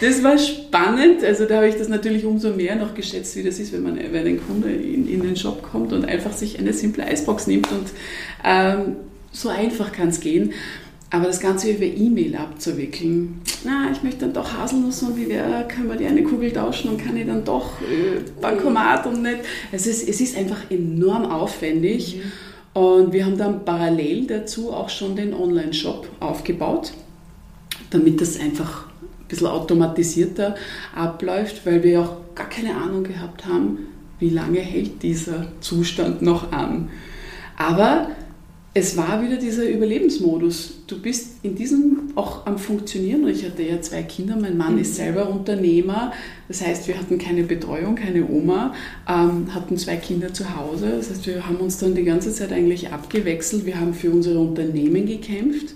[0.00, 1.24] das war spannend.
[1.24, 3.96] Also da habe ich das natürlich umso mehr noch geschätzt, wie das ist, wenn man
[3.96, 7.70] wenn ein Kunde in, in den Shop kommt und einfach sich eine simple Eisbox nimmt
[7.72, 7.88] und
[8.44, 8.96] ähm,
[9.32, 10.52] so einfach kann es gehen.
[11.10, 15.66] Aber das Ganze über E-Mail abzuwickeln, na, ich möchte dann doch Haselnuss und wie wäre,
[15.68, 19.38] können wir die eine Kugel tauschen und kann ich dann doch äh, Bankomat und nicht.
[19.70, 22.16] Es ist, es ist einfach enorm aufwendig.
[22.16, 22.32] Mhm.
[22.74, 26.92] Und wir haben dann parallel dazu auch schon den Online-Shop aufgebaut,
[27.90, 30.56] damit das einfach ein bisschen automatisierter
[30.94, 33.78] abläuft, weil wir auch gar keine Ahnung gehabt haben,
[34.18, 36.90] wie lange hält dieser Zustand noch an.
[37.56, 38.08] Aber
[38.76, 40.78] es war wieder dieser Überlebensmodus.
[40.88, 43.26] Du bist in diesem auch am Funktionieren.
[43.28, 44.80] Ich hatte ja zwei Kinder, mein Mann mhm.
[44.80, 46.12] ist selber Unternehmer.
[46.48, 48.74] Das heißt, wir hatten keine Betreuung, keine Oma,
[49.08, 50.94] ähm, hatten zwei Kinder zu Hause.
[50.96, 53.64] Das heißt, wir haben uns dann die ganze Zeit eigentlich abgewechselt.
[53.64, 55.74] Wir haben für unsere Unternehmen gekämpft,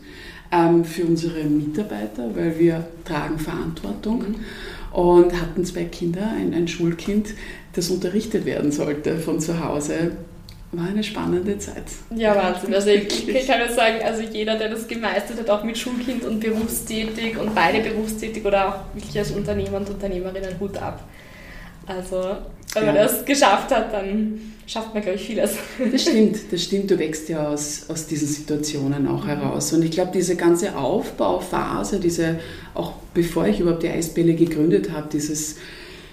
[0.51, 4.19] ähm, für unsere Mitarbeiter, weil wir tragen Verantwortung.
[4.19, 4.35] Mhm.
[4.93, 7.29] Und hatten zwei Kinder, ein, ein Schulkind,
[7.75, 10.17] das unterrichtet werden sollte von zu Hause
[10.73, 11.85] war eine spannende Zeit.
[12.15, 12.75] Ja, Wahnsinn.
[12.75, 16.25] Also ich, ich kann nur sagen, also jeder, der das gemeistert hat, auch mit Schulkind
[16.25, 21.03] und berufstätig und beide berufstätig oder auch wirklich als Unternehmer und Unternehmerin, einen Hut ab.
[21.87, 22.37] Also
[22.75, 25.57] wenn man das geschafft hat, dann schafft man, glaube ich, vieles.
[25.91, 26.91] Das stimmt, das stimmt.
[26.91, 29.73] Du wächst ja aus, aus diesen Situationen auch heraus.
[29.73, 32.41] Und ich glaube, diese ganze Aufbauphase, diese,
[32.75, 35.57] auch bevor ich überhaupt die Eisbälle gegründet habe, dieses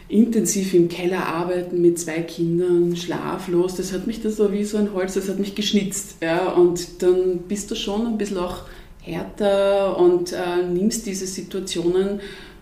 [0.07, 4.77] intensiv im Keller arbeiten mit zwei Kindern, schlaflos, das hat mich da so wie so
[4.77, 6.17] ein Holz, das hat mich geschnitzt.
[6.21, 8.63] Ja, und dann bist du schon ein bisschen auch
[9.01, 12.19] härter und äh, nimmst diese Situationen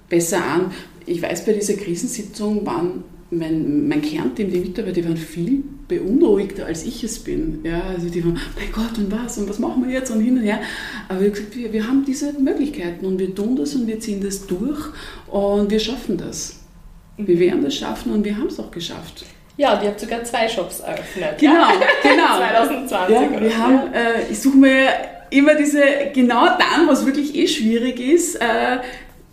[0.10, 0.72] besser an.
[1.06, 6.66] Ich weiß, bei dieser Krisensitzung waren mein, mein Kernteam, die Mitarbeiter, die waren viel beunruhigter,
[6.66, 7.60] als ich es bin.
[7.64, 10.38] Ja, also die waren, mein Gott, und was, und was machen wir jetzt, und hin
[10.38, 10.62] und her.
[11.10, 14.22] Aber habe gesagt, wir, wir haben diese Möglichkeiten und wir tun das und wir ziehen
[14.22, 14.80] das durch
[15.28, 16.63] und wir schaffen das.
[17.18, 19.26] Wir werden das schaffen und wir haben es auch geschafft.
[19.56, 21.38] Ja, und ihr habt sogar zwei Shops eröffnet.
[21.38, 21.74] Genau, ja?
[22.02, 22.38] genau.
[22.88, 23.16] 2020.
[23.16, 24.88] Ja, wir haben, äh, ich suche mir
[25.30, 25.82] immer diese,
[26.14, 28.80] genau dann, was wirklich eh schwierig ist, äh,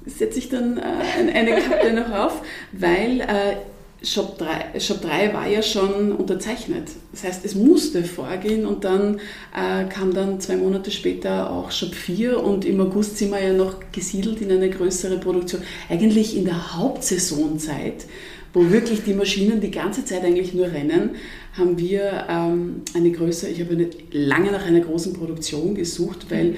[0.06, 3.56] setze ich dann äh, eine Kappe noch auf, weil äh,
[4.02, 6.88] Shop 3, Shop 3 war ja schon unterzeichnet.
[7.12, 9.20] Das heißt, es musste vorgehen und dann
[9.54, 13.52] äh, kam dann zwei Monate später auch Shop 4 und im August sind wir ja
[13.52, 15.60] noch gesiedelt in eine größere Produktion.
[15.90, 18.06] Eigentlich in der Hauptsaisonzeit,
[18.54, 21.10] wo wirklich die Maschinen die ganze Zeit eigentlich nur rennen,
[21.52, 26.56] haben wir ähm, eine größere, ich habe eine, lange nach einer großen Produktion gesucht, weil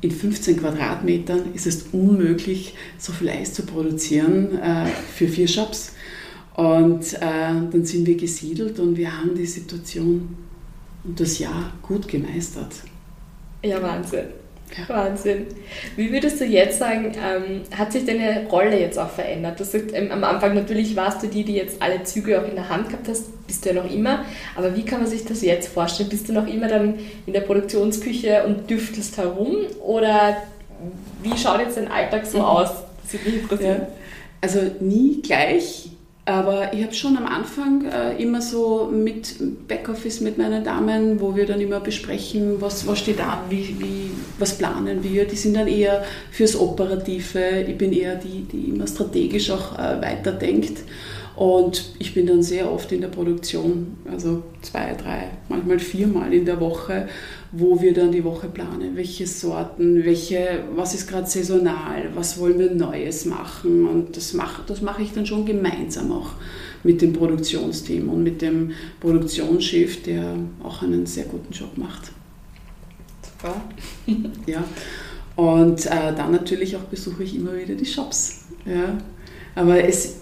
[0.00, 5.93] in 15 Quadratmetern ist es unmöglich, so viel Eis zu produzieren äh, für vier Shops.
[6.54, 10.36] Und äh, dann sind wir gesiedelt und wir haben die Situation
[11.02, 12.72] und das Jahr gut gemeistert.
[13.62, 14.26] Ja, Wahnsinn.
[14.76, 14.88] Ja.
[14.88, 15.46] Wahnsinn.
[15.96, 19.60] Wie würdest du jetzt sagen, ähm, hat sich deine Rolle jetzt auch verändert?
[19.60, 22.54] Du sagst, ähm, am Anfang natürlich warst du die, die jetzt alle Züge auch in
[22.54, 24.24] der Hand gehabt hast, bist du ja noch immer.
[24.56, 26.08] Aber wie kann man sich das jetzt vorstellen?
[26.08, 26.94] Bist du noch immer dann
[27.26, 29.56] in der Produktionsküche und düftelst herum?
[29.80, 30.36] Oder
[31.22, 32.44] wie schaut jetzt dein Alltag so mhm.
[32.44, 32.70] aus?
[33.02, 33.82] Das würde mich interessieren.
[33.82, 33.88] Ja.
[34.40, 35.90] Also nie gleich
[36.26, 39.36] aber ich habe schon am Anfang äh, immer so mit
[39.68, 44.10] Backoffice mit meinen Damen, wo wir dann immer besprechen, was, was steht an, wie, wie,
[44.38, 45.26] was planen wir.
[45.26, 47.64] Die sind dann eher fürs Operative.
[47.68, 50.78] Ich bin eher die, die immer strategisch auch äh, weiterdenkt.
[51.36, 56.44] Und ich bin dann sehr oft in der Produktion, also zwei, drei, manchmal viermal in
[56.44, 57.08] der Woche,
[57.50, 62.58] wo wir dann die Woche planen, welche Sorten, welche, was ist gerade saisonal, was wollen
[62.60, 63.88] wir Neues machen.
[63.88, 66.30] Und das mache das mach ich dann schon gemeinsam auch
[66.84, 68.70] mit dem Produktionsteam und mit dem
[69.00, 72.12] Produktionschef, der auch einen sehr guten Job macht.
[73.22, 73.60] Super.
[74.46, 74.62] ja.
[75.34, 78.44] Und äh, dann natürlich auch besuche ich immer wieder die Shops.
[78.66, 78.98] Ja.
[79.56, 80.20] Aber es,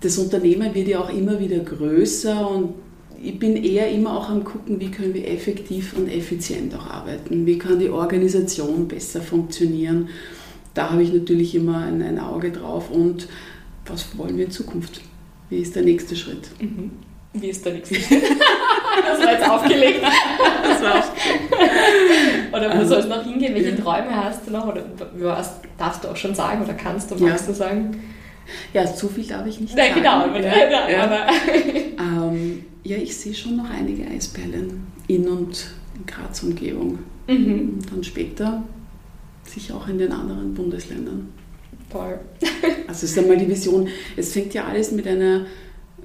[0.00, 2.74] das Unternehmen wird ja auch immer wieder größer und
[3.22, 7.44] ich bin eher immer auch am gucken, wie können wir effektiv und effizient auch arbeiten,
[7.44, 10.08] wie kann die Organisation besser funktionieren.
[10.72, 13.28] Da habe ich natürlich immer ein, ein Auge drauf und
[13.84, 15.02] was wollen wir in Zukunft?
[15.50, 16.48] Wie ist der nächste Schritt?
[16.60, 16.92] Mhm.
[17.34, 18.22] Wie ist der nächste Schritt?
[19.06, 20.02] das war jetzt aufgelegt.
[20.62, 21.54] Das war aufgelegt.
[22.52, 23.54] Oder wo also, soll es noch hingehen?
[23.54, 23.76] Welche ja.
[23.76, 24.66] Träume hast du noch?
[24.66, 24.84] Oder
[25.18, 27.52] was darfst du auch schon sagen oder kannst du, magst ja.
[27.52, 28.02] du sagen?
[28.72, 30.34] Ja, zu viel darf ich nicht Nein, sagen.
[30.34, 31.04] Genau, ja, ja.
[31.04, 31.26] Aber
[32.32, 36.98] ähm, ja, ich sehe schon noch einige Eisperlen in und in Graz Umgebung.
[37.26, 37.74] Mhm.
[37.74, 38.62] Und dann später
[39.44, 41.28] sicher auch in den anderen Bundesländern.
[41.90, 42.20] Toll.
[42.86, 43.88] also ist einmal die Vision.
[44.16, 45.46] Es fängt ja alles mit einer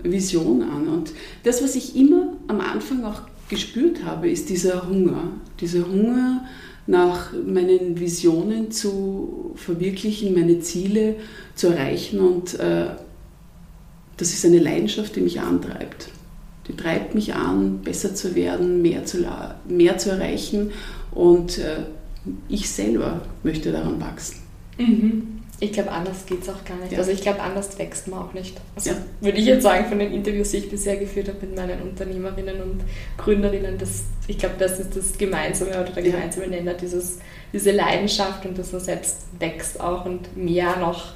[0.02, 0.88] Vision an.
[0.88, 5.30] Und das, was ich immer am Anfang auch gespürt habe, ist dieser Hunger.
[5.60, 6.46] Dieser Hunger
[6.88, 11.16] nach meinen Visionen zu verwirklichen, meine Ziele
[11.56, 12.20] zu erreichen.
[12.20, 12.88] Und äh,
[14.18, 16.10] das ist eine Leidenschaft, die mich antreibt.
[16.68, 19.26] Die treibt mich an, besser zu werden, mehr zu,
[19.68, 20.72] mehr zu erreichen.
[21.12, 21.84] Und äh,
[22.50, 24.38] ich selber möchte daran wachsen.
[24.78, 25.35] Mhm.
[25.60, 26.92] Ich glaube, anders geht es auch gar nicht.
[26.92, 27.00] Ja.
[27.00, 28.60] Also ich glaube, anders wächst man auch nicht.
[28.76, 28.98] Also ja.
[29.22, 32.62] würde ich jetzt sagen, von den Interviews, die ich bisher geführt habe mit meinen Unternehmerinnen
[32.62, 32.82] und
[33.18, 37.20] Gründerinnen, das, ich glaube, das ist das Gemeinsame oder der gemeinsame Nenner, dieses,
[37.54, 41.14] diese Leidenschaft und dass man selbst wächst auch und mehr noch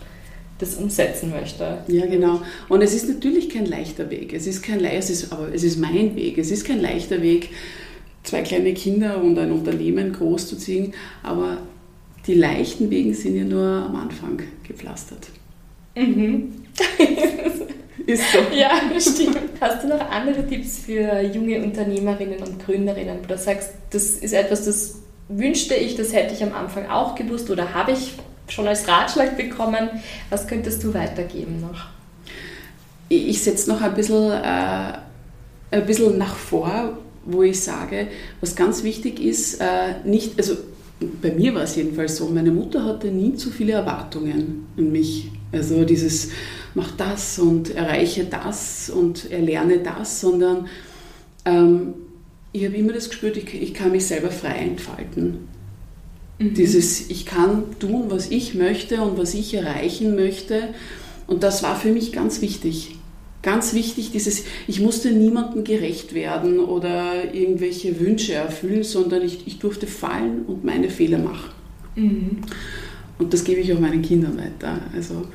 [0.59, 1.79] das umsetzen möchte.
[1.87, 2.41] Ja, genau.
[2.67, 4.33] Und es ist natürlich kein leichter Weg.
[4.33, 6.37] Es ist kein es ist, aber es ist mein Weg.
[6.37, 7.49] Es ist kein leichter Weg,
[8.23, 11.57] zwei kleine Kinder und ein Unternehmen großzuziehen, aber
[12.29, 15.29] die leichten Wege sind ja nur am Anfang gepflastert.
[15.95, 16.53] Mhm.
[18.05, 18.37] Ist so.
[18.55, 19.39] Ja, stimmt.
[19.59, 24.33] Hast du noch andere Tipps für junge Unternehmerinnen und Gründerinnen, wo du sagst, das ist
[24.33, 28.13] etwas, das wünschte ich, das hätte ich am Anfang auch gewusst oder habe ich
[28.47, 29.89] schon als Ratschlag bekommen?
[30.29, 31.87] Was könntest du weitergeben noch?
[33.09, 34.93] Ich setze noch ein bisschen, äh,
[35.71, 38.07] ein bisschen nach vor, wo ich sage,
[38.39, 40.57] was ganz wichtig ist, äh, nicht, also
[41.21, 45.31] bei mir war es jedenfalls so, meine Mutter hatte nie zu viele Erwartungen an mich.
[45.51, 46.29] Also dieses,
[46.75, 50.67] mach das und erreiche das und erlerne das, sondern
[51.45, 51.93] ähm,
[52.51, 55.47] ich habe immer das gespürt, ich, ich, kann mich selber frei entfalten.
[56.37, 56.53] Mhm.
[56.53, 60.73] Dieses, ich kann tun, was ich möchte und was ich erreichen möchte.
[61.27, 62.95] Und das war für mich ganz wichtig.
[63.41, 69.59] Ganz wichtig, dieses, ich musste niemandem gerecht werden oder irgendwelche Wünsche erfüllen, sondern ich, ich
[69.59, 71.51] durfte fallen und meine Fehler machen.
[71.95, 72.41] Mhm.
[73.17, 74.79] Und das gebe ich auch meinen Kindern weiter.
[74.93, 75.25] Also,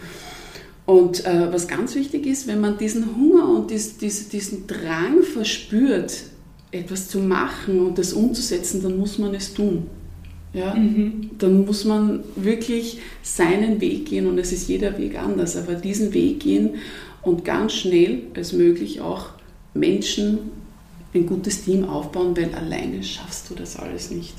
[0.87, 5.23] und äh, was ganz wichtig ist, wenn man diesen Hunger und dies, dies, diesen Drang
[5.23, 6.25] verspürt,
[6.71, 9.87] etwas zu machen und das umzusetzen, dann muss man es tun.
[10.55, 10.75] Ja?
[10.75, 11.31] Mhm.
[11.39, 16.15] Dann muss man wirklich seinen Weg gehen und es ist jeder Weg anders, aber diesen
[16.15, 16.77] Weg gehen
[17.23, 19.31] und ganz schnell als möglich auch
[19.75, 20.39] Menschen
[21.13, 24.35] ein gutes Team aufbauen, weil alleine schaffst du das alles nicht.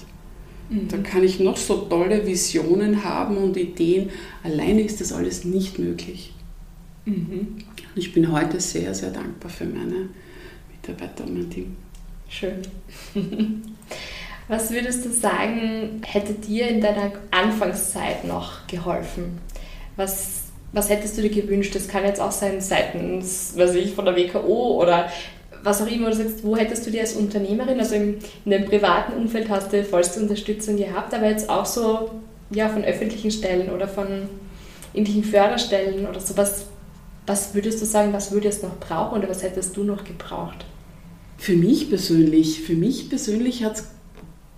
[0.70, 0.88] Mhm.
[0.88, 4.10] Da kann ich noch so tolle Visionen haben und Ideen,
[4.44, 6.34] alleine ist das alles nicht möglich.
[7.06, 7.58] Mhm.
[7.96, 10.10] Ich bin heute sehr, sehr dankbar für meine
[10.72, 11.76] Mitarbeiter und mein Team.
[12.30, 12.62] Schön.
[14.48, 19.40] Was würdest du sagen, hätte dir in deiner Anfangszeit noch geholfen?
[19.96, 21.74] Was was hättest du dir gewünscht?
[21.74, 25.10] Das kann jetzt auch sein seitens, weiß ich, von der WKO oder
[25.64, 28.66] was auch immer du sagst, wo hättest du dir als Unternehmerin, also im, in dem
[28.66, 32.12] privaten Umfeld hast du vollste Unterstützung gehabt, aber jetzt auch so
[32.52, 34.06] ja, von öffentlichen Stellen oder von
[34.94, 36.66] irgendwelchen Förderstellen oder sowas.
[37.26, 40.66] Was würdest du sagen, was würdest du noch brauchen oder was hättest du noch gebraucht?
[41.38, 43.88] Für mich persönlich, für mich persönlich hat es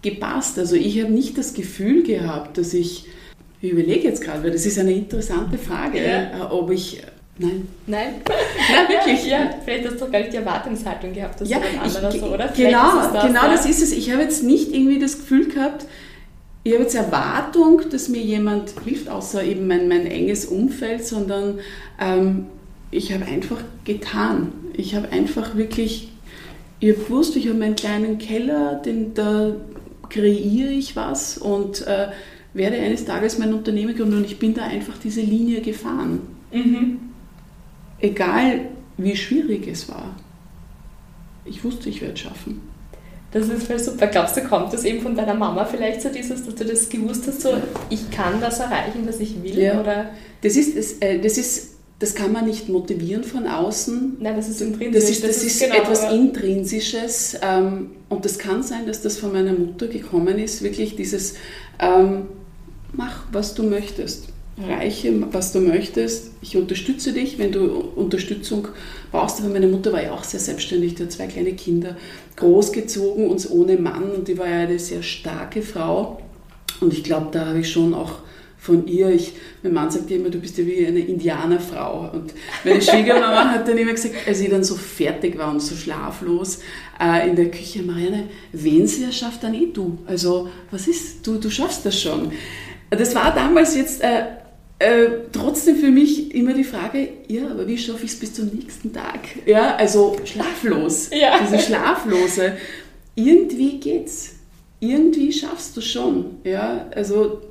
[0.01, 0.57] gepasst.
[0.59, 3.05] Also ich habe nicht das Gefühl gehabt, dass ich
[3.61, 6.45] ich überlege jetzt gerade, weil das ist eine interessante Frage, ja.
[6.45, 7.01] Äh, ob ich.
[7.39, 7.67] Nein.
[7.85, 8.15] Nein?
[8.25, 9.27] Nein, wirklich?
[9.27, 12.19] Ja, vielleicht hast du doch gar nicht die Erwartungshaltung gehabt, dass ja, ein anderer ich,
[12.19, 12.47] so, oder?
[12.55, 13.51] genau, das, genau ja.
[13.51, 13.91] das ist es.
[13.91, 15.85] Ich habe jetzt nicht irgendwie das Gefühl gehabt,
[16.63, 21.59] ich habe jetzt Erwartung, dass mir jemand hilft, außer eben mein, mein enges Umfeld, sondern
[21.99, 22.47] ähm,
[22.89, 24.51] ich habe einfach getan.
[24.73, 26.09] Ich habe einfach wirklich,
[26.79, 29.55] ich habe gewusst, ich habe meinen kleinen Keller, den, da
[30.09, 32.07] kreiere ich was und äh,
[32.53, 36.21] werde eines Tages mein Unternehmen gründen und ich bin da einfach diese Linie gefahren.
[36.51, 36.99] Mhm.
[37.99, 38.61] Egal
[38.97, 40.15] wie schwierig es war.
[41.45, 42.61] Ich wusste, ich werde es schaffen.
[43.31, 44.07] Das ist voll super.
[44.07, 47.27] Glaubst du, kommt das eben von deiner Mama vielleicht so dieses, dass du das gewusst
[47.27, 47.49] hast, so
[47.89, 49.59] ich kann das erreichen, was ich will?
[49.59, 49.79] Ja.
[49.79, 50.09] Oder?
[50.41, 54.17] Das ist, das, äh, das ist das kann man nicht motivieren von außen.
[54.19, 55.01] Nein, das ist intrinsisch.
[55.01, 57.37] Das ist, das, das ist, genau, etwas Intrinsisches.
[57.41, 61.35] Ähm, und das kann sein, dass das von meiner Mutter gekommen ist, wirklich dieses,
[61.79, 62.27] ähm,
[62.93, 64.25] mach, was du möchtest.
[64.59, 66.31] Reiche, was du möchtest.
[66.41, 68.67] Ich unterstütze dich, wenn du Unterstützung
[69.11, 69.39] brauchst.
[69.39, 71.95] Aber meine Mutter war ja auch sehr selbstständig, die hat zwei kleine Kinder
[72.37, 74.11] großgezogen und ohne Mann.
[74.11, 76.21] Und die war ja eine sehr starke Frau.
[76.79, 78.19] Und ich glaube, da habe ich schon auch
[78.57, 79.33] von ihr, ich,
[79.63, 82.11] mein Mann sagt immer, du bist ja wie eine Indianerfrau.
[82.11, 82.33] Und
[82.63, 86.59] meine Schwiegermama hat dann immer gesagt, als ich dann so fertig war und so schlaflos
[86.99, 89.99] äh, in der Küche, Marianne, wen sie schafft, dann eh du.
[90.05, 92.31] Also, was ist, du, du schaffst das schon.
[92.89, 94.23] Das war damals jetzt äh,
[94.79, 98.47] äh, trotzdem für mich immer die Frage, ja, aber wie schaffe ich es bis zum
[98.47, 99.19] nächsten Tag?
[99.45, 101.09] Ja, also schlaflos.
[101.11, 101.39] Ja.
[101.41, 102.57] Diese Schlaflose.
[103.15, 104.35] Irgendwie geht's.
[104.79, 106.37] Irgendwie schaffst du schon.
[106.43, 107.41] Ja, also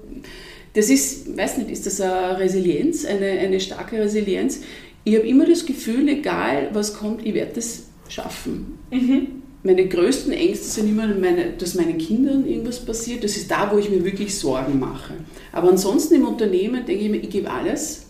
[0.76, 4.60] das ist, weiß nicht, ist das eine Resilienz, eine, eine starke Resilienz?
[5.04, 8.78] Ich habe immer das Gefühl, egal was kommt, ich werde das schaffen.
[8.90, 9.26] Mhm.
[9.62, 13.24] Meine größten Ängste sind immer, meine, dass meinen Kindern irgendwas passiert.
[13.24, 15.14] Das ist da, wo ich mir wirklich Sorgen mache.
[15.50, 18.08] Aber ansonsten im Unternehmen denke ich mir, ich gebe alles.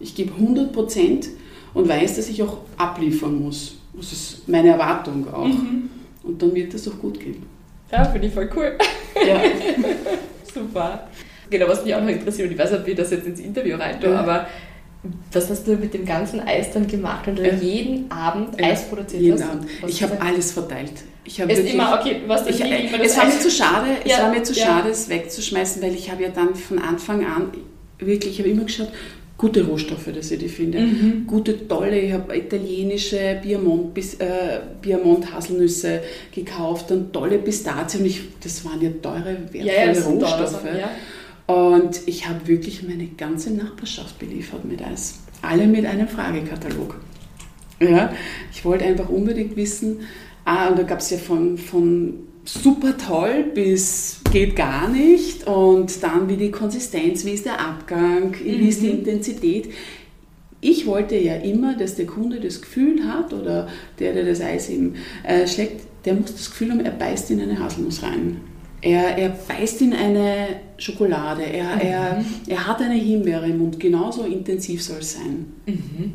[0.00, 1.28] Ich gebe 100 Prozent
[1.72, 3.76] und weiß, dass ich auch abliefern muss.
[3.94, 5.46] Das ist meine Erwartung auch.
[5.46, 5.88] Mhm.
[6.24, 7.44] Und dann wird das auch gut gehen.
[7.92, 8.76] Ja, finde ich voll cool.
[9.26, 9.40] Ja.
[10.52, 11.08] Super.
[11.50, 13.76] Genau, was mich auch noch interessiert, und ich weiß nicht, wie das jetzt ins Interview
[13.76, 14.20] rein tue, ja.
[14.20, 14.46] aber
[15.32, 17.54] was hast du mit dem ganzen Eis dann gemacht, wenn du ja.
[17.54, 18.66] jeden Abend ja.
[18.66, 19.50] Eis produziert jeden hast?
[19.50, 19.66] Abend.
[19.86, 20.92] Ich habe alles verteilt.
[21.24, 24.16] Ich habe immer, okay, was ich, ich, Es war mir zu schade, ja.
[24.16, 27.52] es war mir zu schade, es wegzuschmeißen, weil ich habe ja dann von Anfang an
[27.98, 28.88] wirklich, ich habe immer geschaut,
[29.36, 30.80] gute Rohstoffe, dass ich die finde.
[30.80, 31.26] Mhm.
[31.26, 36.00] Gute, tolle, ich habe italienische Piemont, äh, Piemont Haselnüsse
[36.34, 38.04] gekauft und tolle Pistazien.
[38.04, 40.62] Ich, das waren ja teure, wertvolle Rohstoffe.
[40.62, 40.90] Teuer, ja.
[41.48, 45.20] Und ich habe wirklich meine ganze Nachbarschaft beliefert mit Eis.
[45.40, 46.96] Alle mit einem Fragekatalog.
[47.80, 48.12] Ja,
[48.52, 50.00] ich wollte einfach unbedingt wissen,
[50.44, 56.02] ah, und da gab es ja von, von super toll bis geht gar nicht und
[56.02, 58.98] dann wie die Konsistenz, wie ist der Abgang, wie ist die mhm.
[58.98, 59.70] Intensität.
[60.60, 63.68] Ich wollte ja immer, dass der Kunde das Gefühl hat oder
[63.98, 67.40] der, der das Eis eben äh, schlägt, der muss das Gefühl haben, er beißt in
[67.40, 68.38] eine Haselnuss rein.
[68.80, 71.80] Er, er beißt in eine Schokolade, er, mhm.
[71.80, 75.46] er, er hat eine Himbeere im Mund, genauso intensiv soll es sein.
[75.66, 76.12] Mhm.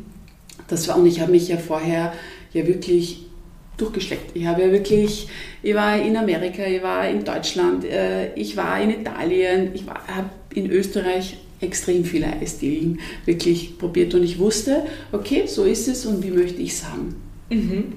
[0.68, 2.14] Das war, und ich habe mich ja vorher
[2.52, 3.26] ja wirklich
[3.76, 4.34] durchgeschleckt.
[4.34, 5.28] Ich habe ja wirklich,
[5.62, 10.30] ich war in Amerika, ich war in Deutschland, äh, ich war in Italien, ich habe
[10.54, 16.22] in Österreich extrem viele Eisdielen wirklich probiert und ich wusste, okay, so ist es und
[16.22, 17.16] wie möchte ich es haben.
[17.50, 17.92] Mhm.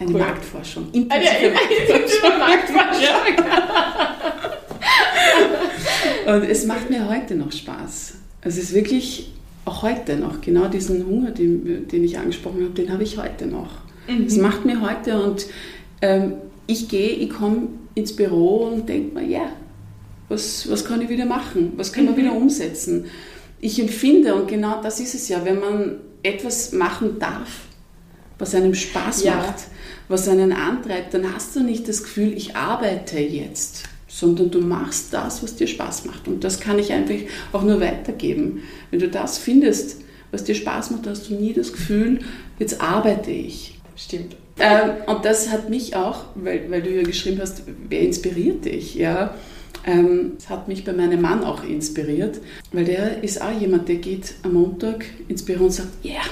[0.00, 0.20] Eine cool.
[0.20, 0.86] Marktforschung.
[0.92, 3.44] Intensive Eine, Marktforschung.
[6.26, 8.14] Und es macht mir heute noch Spaß.
[8.42, 9.32] Es ist wirklich
[9.64, 13.46] auch heute noch, genau diesen Hunger, den, den ich angesprochen habe, den habe ich heute
[13.46, 13.70] noch.
[14.26, 14.42] Es mhm.
[14.42, 15.46] macht mir heute und
[16.00, 16.34] ähm,
[16.66, 19.52] ich gehe, ich komme ins Büro und denke mir, ja,
[20.28, 21.72] was, was kann ich wieder machen?
[21.76, 22.18] Was kann man mhm.
[22.18, 23.06] wieder umsetzen?
[23.60, 27.62] Ich empfinde, und genau das ist es ja, wenn man etwas machen darf,
[28.38, 29.36] was einem Spaß ja.
[29.36, 29.64] macht,
[30.08, 35.12] was einen antreibt, dann hast du nicht das Gefühl, ich arbeite jetzt, sondern du machst
[35.12, 36.26] das, was dir Spaß macht.
[36.28, 37.14] Und das kann ich einfach
[37.52, 38.62] auch nur weitergeben.
[38.90, 40.00] Wenn du das findest,
[40.30, 42.20] was dir Spaß macht, hast du nie das Gefühl,
[42.58, 43.78] jetzt arbeite ich.
[43.96, 44.36] Stimmt.
[44.60, 48.94] Ähm, und das hat mich auch, weil, weil du ja geschrieben hast, wer inspiriert dich?
[48.94, 49.34] Ja?
[49.86, 52.40] Ähm, das hat mich bei meinem Mann auch inspiriert,
[52.72, 56.22] weil der ist auch jemand, der geht am Montag ins Büro und sagt, ja, yeah,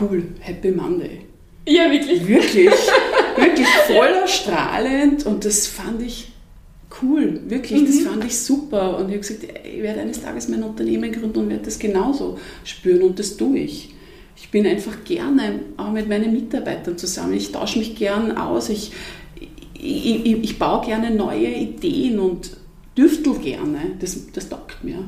[0.00, 1.26] cool, Happy Monday.
[1.66, 2.26] Ja, wirklich.
[2.26, 2.70] Wirklich,
[3.36, 6.32] wirklich voller strahlend und das fand ich
[7.02, 7.86] cool, wirklich, mhm.
[7.86, 8.98] das fand ich super.
[8.98, 12.38] Und ich habe gesagt, ich werde eines Tages mein Unternehmen gründen und werde das genauso
[12.64, 13.94] spüren und das tue ich.
[14.36, 17.34] Ich bin einfach gerne auch mit meinen Mitarbeitern zusammen.
[17.34, 18.70] Ich tausche mich gern aus.
[18.70, 18.92] Ich,
[19.74, 22.50] ich, ich, ich baue gerne neue Ideen und
[22.96, 23.92] düftel gerne.
[24.00, 25.04] Das, das taugt mir.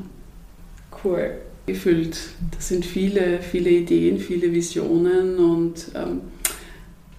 [1.03, 1.31] Cool.
[1.65, 2.17] Gefüllt.
[2.55, 6.21] Das sind viele, viele Ideen, viele Visionen und ähm,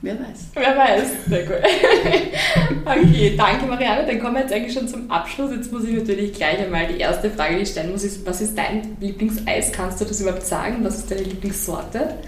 [0.07, 0.51] Wer weiß.
[0.55, 1.09] Wer weiß.
[1.29, 1.57] Sehr gut.
[2.85, 4.07] okay, danke Marianne.
[4.07, 5.51] Dann kommen wir jetzt eigentlich schon zum Abschluss.
[5.51, 8.41] Jetzt muss ich natürlich gleich einmal die erste Frage, die ich stellen muss, ist, was
[8.41, 9.73] ist dein Lieblingseis?
[9.73, 10.85] Kannst du das überhaupt sagen?
[10.85, 12.19] Was ist deine Lieblingssorte?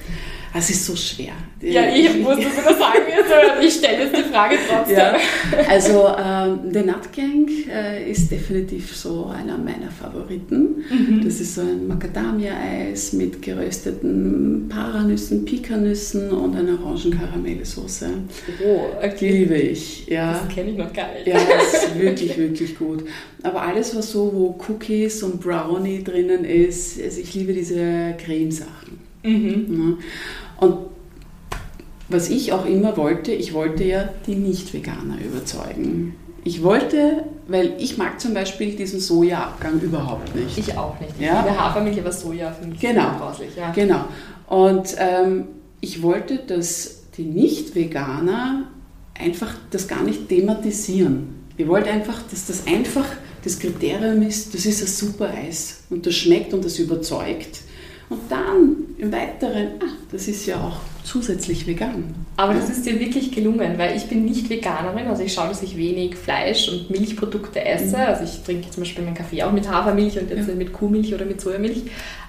[0.54, 1.32] Es ist so schwer.
[1.60, 4.96] Ja, ich muss das wieder sagen, also ich stelle jetzt die Frage trotzdem.
[4.96, 5.16] Ja,
[5.68, 10.84] also ähm, der Nutgang äh, ist definitiv so einer meiner Favoriten.
[10.88, 11.22] Mhm.
[11.24, 18.08] Das ist so ein Macadamia-Eis mit gerösteten Paranüssen, Pikanüssen und einer Orangenkaramellsoße.
[18.64, 19.16] Oh, okay.
[19.20, 20.06] Die liebe ich.
[20.06, 20.32] Ja.
[20.32, 21.26] Das kenne ich noch gar nicht.
[21.26, 23.04] Ja, das ist wirklich, wirklich gut.
[23.42, 29.07] Aber alles, was so, wo Cookies und Brownie drinnen ist, also ich liebe diese Cremesachen.
[29.22, 29.98] Mhm.
[30.58, 30.76] Und
[32.08, 36.14] was ich auch immer wollte, ich wollte ja die Nicht-Veganer überzeugen.
[36.44, 40.56] Ich wollte, weil ich mag zum Beispiel diesen Sojaabgang überhaupt nicht.
[40.56, 41.20] Ich auch nicht.
[41.20, 41.42] Ja?
[41.42, 43.18] Der Hafermilch, aber Soja finde ich genau.
[43.18, 43.50] grauslich.
[43.56, 43.72] Ja.
[43.72, 44.04] Genau.
[44.48, 45.48] Und ähm,
[45.80, 48.68] ich wollte, dass die Nicht-Veganer
[49.18, 51.34] einfach das gar nicht thematisieren.
[51.56, 53.04] Ich wollte einfach, dass das einfach
[53.44, 57.60] das Kriterium ist, das ist ein super Eis und das schmeckt und das überzeugt.
[58.10, 62.14] Und dann im Weiteren, ah, das ist ja auch zusätzlich vegan.
[62.36, 65.62] Aber das ist dir wirklich gelungen, weil ich bin nicht Veganerin, also ich schaue, dass
[65.62, 67.96] ich wenig Fleisch und Milchprodukte esse.
[67.96, 68.02] Mhm.
[68.02, 70.54] Also ich trinke zum Beispiel meinen Kaffee auch mit Hafermilch und jetzt ja.
[70.54, 71.82] nicht mit Kuhmilch oder mit Sojamilch.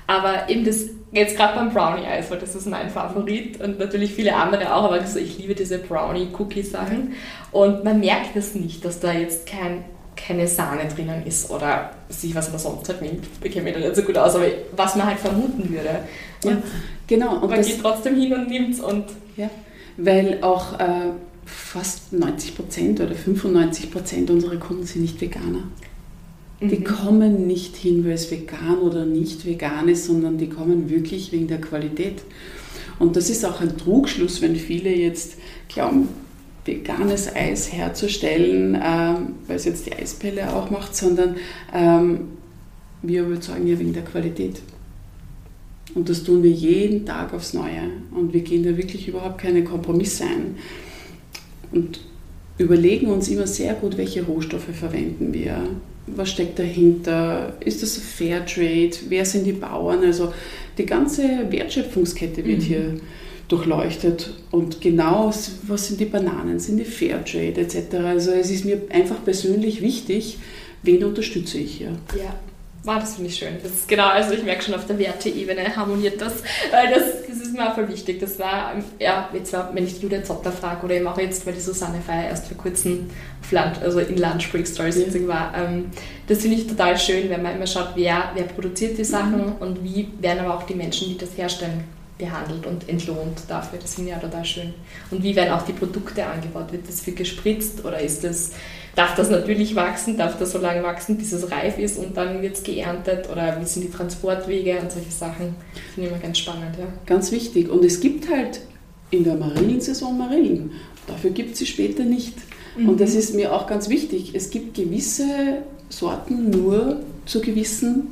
[0.08, 4.36] Aber eben das, jetzt gerade beim Brownie-Eis, weil das ist mein Favorit und natürlich viele
[4.36, 7.14] andere auch, aber ich liebe diese Brownie-Cookie-Sachen.
[7.52, 9.84] Und man merkt es nicht, dass da jetzt kein
[10.30, 13.80] keine Sahne drinnen ist oder sich was man sonst halt nimmt, ich kenne mich da
[13.80, 16.04] nicht so gut aus, aber was man halt vermuten würde.
[16.44, 16.58] Und ja,
[17.08, 17.40] genau.
[17.40, 19.06] Und man geht trotzdem hin und nimmt es und...
[19.36, 19.50] Ja,
[19.98, 21.12] weil auch äh,
[21.46, 25.64] fast 90 Prozent oder 95 Prozent unserer Kunden sind nicht Veganer.
[26.62, 26.84] Die mhm.
[26.84, 31.48] kommen nicht hin, weil es vegan oder nicht vegan ist, sondern die kommen wirklich wegen
[31.48, 32.22] der Qualität.
[33.00, 35.38] Und das ist auch ein Trugschluss, wenn viele jetzt
[35.70, 36.10] glauben,
[36.66, 41.36] veganes Eis herzustellen, ähm, weil es jetzt die Eispelle auch macht, sondern
[41.74, 42.30] ähm,
[43.02, 44.62] wir überzeugen ja wegen der Qualität.
[45.96, 47.90] Und das tun wir jeden Tag aufs Neue.
[48.12, 50.56] Und wir gehen da wirklich überhaupt keine Kompromisse ein.
[51.72, 52.02] Und
[52.58, 55.58] überlegen uns immer sehr gut, welche Rohstoffe verwenden wir.
[56.08, 57.54] Was steckt dahinter?
[57.60, 58.92] Ist das Fair Trade?
[59.08, 60.04] Wer sind die Bauern?
[60.04, 60.34] Also
[60.78, 62.64] die ganze Wertschöpfungskette wird mhm.
[62.64, 63.00] hier
[63.50, 65.34] durchleuchtet und genau,
[65.64, 67.96] was sind die Bananen, sind die Fairtrade etc.
[68.06, 70.38] Also es ist mir einfach persönlich wichtig,
[70.84, 71.92] wen unterstütze ich hier.
[72.16, 72.36] Ja.
[72.84, 73.56] Wow, das finde ich schön.
[73.62, 77.38] Das ist genau, also ich merke schon auf der Werteebene harmoniert das, weil das, das
[77.38, 78.22] ist mir auch voll wichtig.
[78.22, 81.46] Das war, ja, jetzt war, wenn ich die Judith Zotter frage oder eben auch jetzt,
[81.46, 83.10] weil die Susanne Feier erst vor kurzem
[83.42, 85.28] auf Land, also in Lunch Break Stories ja.
[85.28, 85.92] war, ähm,
[86.28, 89.54] das finde ich total schön, wenn man immer schaut, wer, wer produziert die Sachen mhm.
[89.60, 91.84] und wie werden aber auch die Menschen, die das herstellen,
[92.20, 93.80] behandelt und entlohnt dafür.
[93.82, 94.74] Das finde ich ja total schön.
[95.10, 96.72] Und wie werden auch die Produkte angebaut?
[96.72, 98.52] Wird das für gespritzt oder ist das,
[98.94, 102.42] darf das natürlich wachsen, darf das so lange wachsen, bis es reif ist und dann
[102.42, 105.56] wird es geerntet oder wie sind die Transportwege und solche Sachen?
[105.96, 106.78] Finde ich immer ganz spannend.
[106.78, 106.88] Ja.
[107.06, 107.70] Ganz wichtig.
[107.70, 108.60] Und es gibt halt
[109.12, 110.72] in der Marillensaison Marillen.
[111.08, 112.36] Dafür gibt es sie später nicht.
[112.78, 112.90] Mhm.
[112.90, 114.36] Und das ist mir auch ganz wichtig.
[114.36, 118.10] Es gibt gewisse Sorten nur zur gewissen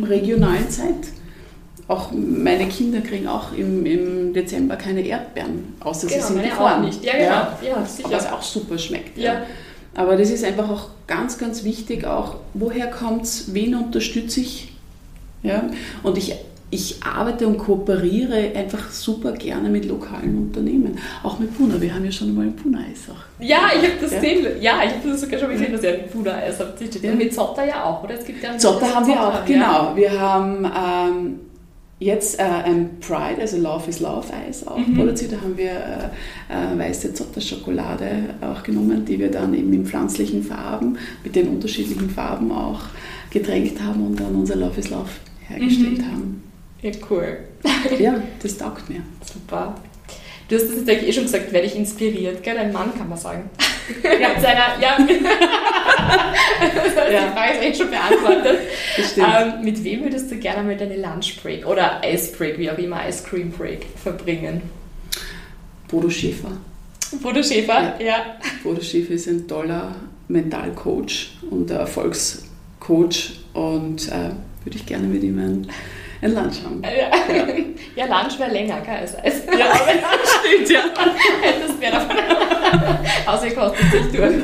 [0.00, 1.06] regionalen Zeit
[1.88, 6.80] auch meine Kinder kriegen auch im, im Dezember keine Erdbeeren, außer genau, sie sind gefroren.
[6.80, 7.04] Auch nicht.
[7.04, 7.30] Ja, genau.
[7.30, 8.10] Ja, ja sicher.
[8.10, 9.18] Was auch super schmeckt.
[9.18, 9.34] Ja.
[9.34, 9.42] ja.
[9.94, 14.72] Aber das ist einfach auch ganz, ganz wichtig, auch woher kommt es, wen unterstütze ich.
[15.42, 15.68] Ja?
[16.02, 16.34] Und ich,
[16.70, 20.98] ich arbeite und kooperiere einfach super gerne mit lokalen Unternehmen.
[21.22, 21.78] Auch mit Puna.
[21.78, 23.44] Wir haben ja schon mal ein Puna-Eis auch.
[23.44, 24.20] Ja, ich habe das ja.
[24.20, 24.46] gesehen.
[24.62, 26.80] Ja, ich habe das sogar schon gesehen, dass ihr ein Puna-Eis habt.
[27.02, 27.12] Ja.
[27.12, 28.14] Mit Zotter ja auch, oder?
[28.14, 29.92] Es gibt ja Zotter haben wir auch, genau.
[29.94, 30.64] Wir haben...
[30.64, 31.40] Ähm,
[32.02, 34.96] jetzt äh, ein Pride, also Love is Love Eis auch mhm.
[34.96, 35.32] produziert.
[35.32, 40.42] Da haben wir äh, äh, weiße Zotter-Schokolade auch genommen, die wir dann eben in pflanzlichen
[40.42, 42.80] Farben, mit den unterschiedlichen Farben auch
[43.30, 45.10] getränkt haben und dann unser Love is Love
[45.48, 46.12] hergestellt mhm.
[46.12, 46.42] haben.
[46.82, 47.38] Ja, cool.
[47.98, 49.02] ja, das taugt mir.
[49.24, 49.76] Super.
[50.48, 52.58] Du hast das jetzt eigentlich eh schon gesagt, werde ich inspiriert, gell?
[52.58, 53.48] Ein Mann kann man sagen.
[54.02, 54.98] Ja, seiner, ja.
[57.12, 57.26] ja.
[57.26, 58.58] die Frage ist eigentlich schon beantwortet.
[59.16, 62.76] Ähm, mit wem würdest du gerne mal deine Lunch Break oder Ice Break, wie auch
[62.76, 64.62] immer, Ice Cream Break verbringen?
[65.88, 66.52] Bodo Schäfer.
[67.22, 68.06] Bodo Schäfer, ja.
[68.06, 68.16] ja.
[68.62, 69.94] Bodo Schäfer ist ein toller
[70.28, 74.30] Mentalcoach und Erfolgscoach und äh,
[74.64, 75.66] würde ich gerne mit ihm ein
[76.22, 76.82] ein Lunch haben.
[76.82, 77.46] Ja, ja.
[77.96, 79.42] ja Lunch wäre länger, gell, als Eis.
[79.58, 79.90] Ja, aber
[80.40, 80.82] stimmt, ja.
[81.42, 82.16] Hättest mehr davon.
[83.26, 84.34] Außer ihr kostet sich durch.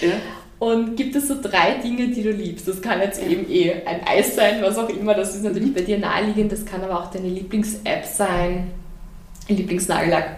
[0.00, 0.14] Ja.
[0.58, 2.66] Und gibt es so drei Dinge, die du liebst?
[2.66, 5.14] Das kann jetzt eben eh ein Eis sein, was auch immer.
[5.14, 6.50] Das ist natürlich bei dir naheliegend.
[6.50, 8.72] Das kann aber auch deine Lieblings-App sein,
[9.48, 10.36] ein Lieblingsnagellack.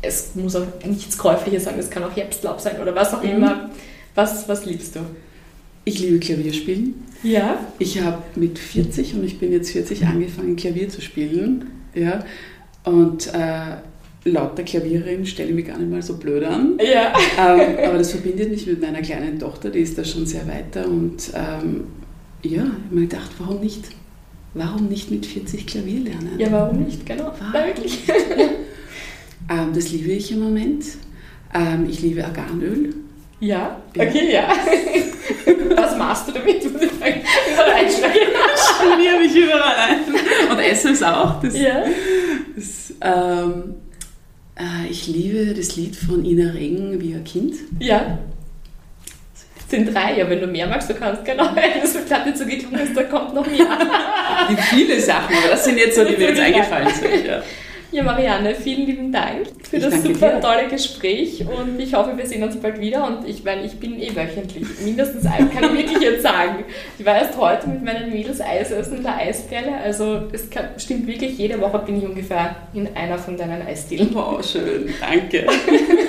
[0.00, 1.78] Es muss auch nichts Käufliches sein.
[1.78, 3.30] Es kann auch Herbstlaub sein oder was auch mhm.
[3.30, 3.70] immer.
[4.14, 5.00] Was, was liebst du?
[5.84, 6.94] Ich liebe Klavierspielen.
[7.22, 7.58] Ja.
[7.78, 11.70] Ich habe mit 40 und ich bin jetzt 40 angefangen, Klavier zu spielen.
[11.94, 12.24] Ja.
[12.84, 13.76] Und äh,
[14.24, 16.78] lauter Klavierin stelle ich mich gar nicht mal so blöd an.
[16.80, 17.12] Ja.
[17.38, 20.86] Ähm, aber das verbindet mich mit meiner kleinen Tochter, die ist da schon sehr weiter.
[20.86, 21.84] Und ähm,
[22.42, 23.84] ja, ich habe mir gedacht, warum nicht?
[24.52, 26.38] Warum nicht mit 40 Klavier lernen?
[26.38, 27.06] Ja, warum nicht?
[27.06, 27.32] Genau.
[27.38, 27.66] Warum?
[27.66, 28.00] wirklich.
[29.48, 30.84] ähm, das liebe ich im Moment.
[31.54, 32.94] Ähm, ich liebe Arganöl.
[33.40, 34.48] Ja, okay, ja.
[35.76, 36.62] Was machst du damit?
[36.62, 38.28] Überall einsteigen.
[38.94, 40.50] Schmier mich überall ein.
[40.50, 41.40] Und esse es auch.
[41.40, 41.84] Das, ja.
[42.54, 43.89] Das, ähm, äh,
[44.90, 47.54] ich liebe das Lied von Ina Regen wie ein Kind.
[47.78, 48.18] Ja.
[49.56, 51.50] Es sind drei, ja, wenn du mehr magst, du kannst genau.
[51.54, 53.66] Wenn es gerade nicht so geklungen da kommt noch mehr.
[54.50, 57.26] Die viele Sachen, aber das sind jetzt so, die mir jetzt eingefallen sind.
[57.26, 57.42] Ja.
[57.92, 60.40] Ja, Marianne, vielen lieben Dank für ich das super dir.
[60.40, 63.04] tolle Gespräch und ich hoffe, wir sehen uns bald wieder.
[63.04, 66.64] Und ich meine, ich bin eh wöchentlich, mindestens ein, kann ich wirklich jetzt sagen.
[66.98, 70.66] Ich war erst heute mit meinen Mädels Eis essen in der Eisperle, also es kann,
[70.76, 74.10] stimmt wirklich, jede Woche bin ich ungefähr in einer von deinen Eisdielen.
[74.12, 75.46] Wow, schön, danke.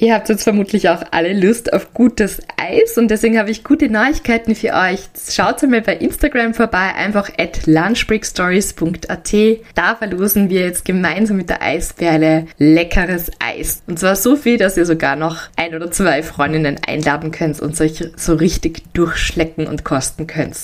[0.00, 3.90] Ihr habt jetzt vermutlich auch alle Lust auf gutes Eis und deswegen habe ich gute
[3.90, 5.00] Neuigkeiten für euch.
[5.28, 9.34] Schaut mal bei Instagram vorbei, einfach at lunchbreakstories.at.
[9.74, 13.82] Da verlosen wir jetzt gemeinsam mit der Eisperle leckeres Eis.
[13.88, 17.80] Und zwar so viel, dass ihr sogar noch ein oder zwei Freundinnen einladen könnt und
[17.80, 20.56] euch so richtig durchschlecken und kosten könnt.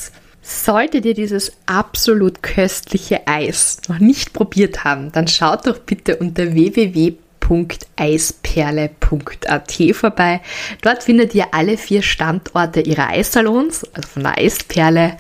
[0.43, 6.55] Solltet ihr dieses absolut köstliche Eis noch nicht probiert haben, dann schaut doch bitte unter
[6.55, 7.15] www
[7.49, 10.41] www.eisperle.at vorbei.
[10.83, 15.17] Dort findet ihr alle vier Standorte ihrer Eissalons, also von der Eisperle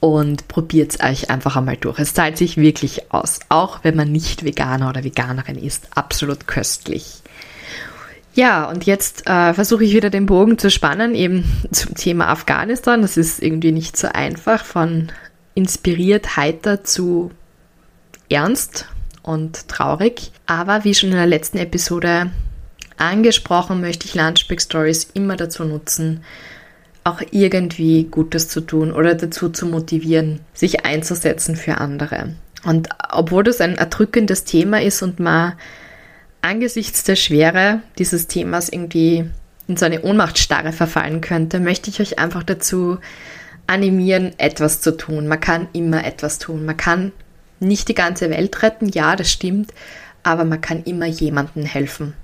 [0.00, 1.98] und probiert es euch einfach einmal durch.
[1.98, 5.88] Es zahlt sich wirklich aus, auch wenn man nicht Veganer oder Veganerin ist.
[5.94, 7.22] Absolut köstlich.
[8.34, 13.00] Ja, und jetzt äh, versuche ich wieder den Bogen zu spannen, eben zum Thema Afghanistan.
[13.00, 15.10] Das ist irgendwie nicht so einfach, von
[15.54, 17.30] inspiriert, heiter zu
[18.28, 18.86] ernst
[19.26, 20.30] und traurig.
[20.46, 22.30] Aber wie schon in der letzten Episode
[22.96, 26.22] angesprochen, möchte ich Lunchbreak Stories immer dazu nutzen,
[27.04, 32.34] auch irgendwie Gutes zu tun oder dazu zu motivieren, sich einzusetzen für andere.
[32.64, 35.52] Und obwohl das ein erdrückendes Thema ist und man
[36.40, 39.28] angesichts der Schwere dieses Themas irgendwie
[39.68, 42.98] in so eine Ohnmachtsstarre verfallen könnte, möchte ich euch einfach dazu
[43.66, 45.26] animieren, etwas zu tun.
[45.26, 46.64] Man kann immer etwas tun.
[46.64, 47.12] Man kann
[47.60, 49.72] nicht die ganze Welt retten, ja, das stimmt,
[50.22, 52.14] aber man kann immer jemandem helfen.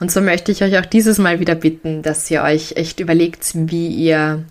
[0.00, 3.52] Und so möchte ich euch auch dieses Mal wieder bitten, dass ihr euch echt überlegt,
[3.54, 4.44] wie ihr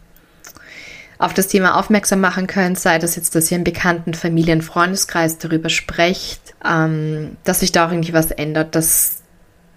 [1.19, 5.37] auf das Thema aufmerksam machen könnt, sei das jetzt, dass ihr im bekannten Familien-, Freundeskreis
[5.37, 9.21] darüber sprecht, ähm, dass sich da auch irgendwie was ändert, dass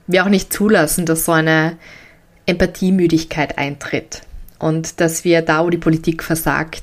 [0.06, 1.76] wir auch nicht zulassen, dass so eine
[2.46, 4.22] Empathiemüdigkeit eintritt
[4.58, 6.82] und dass wir da, wo die Politik versagt,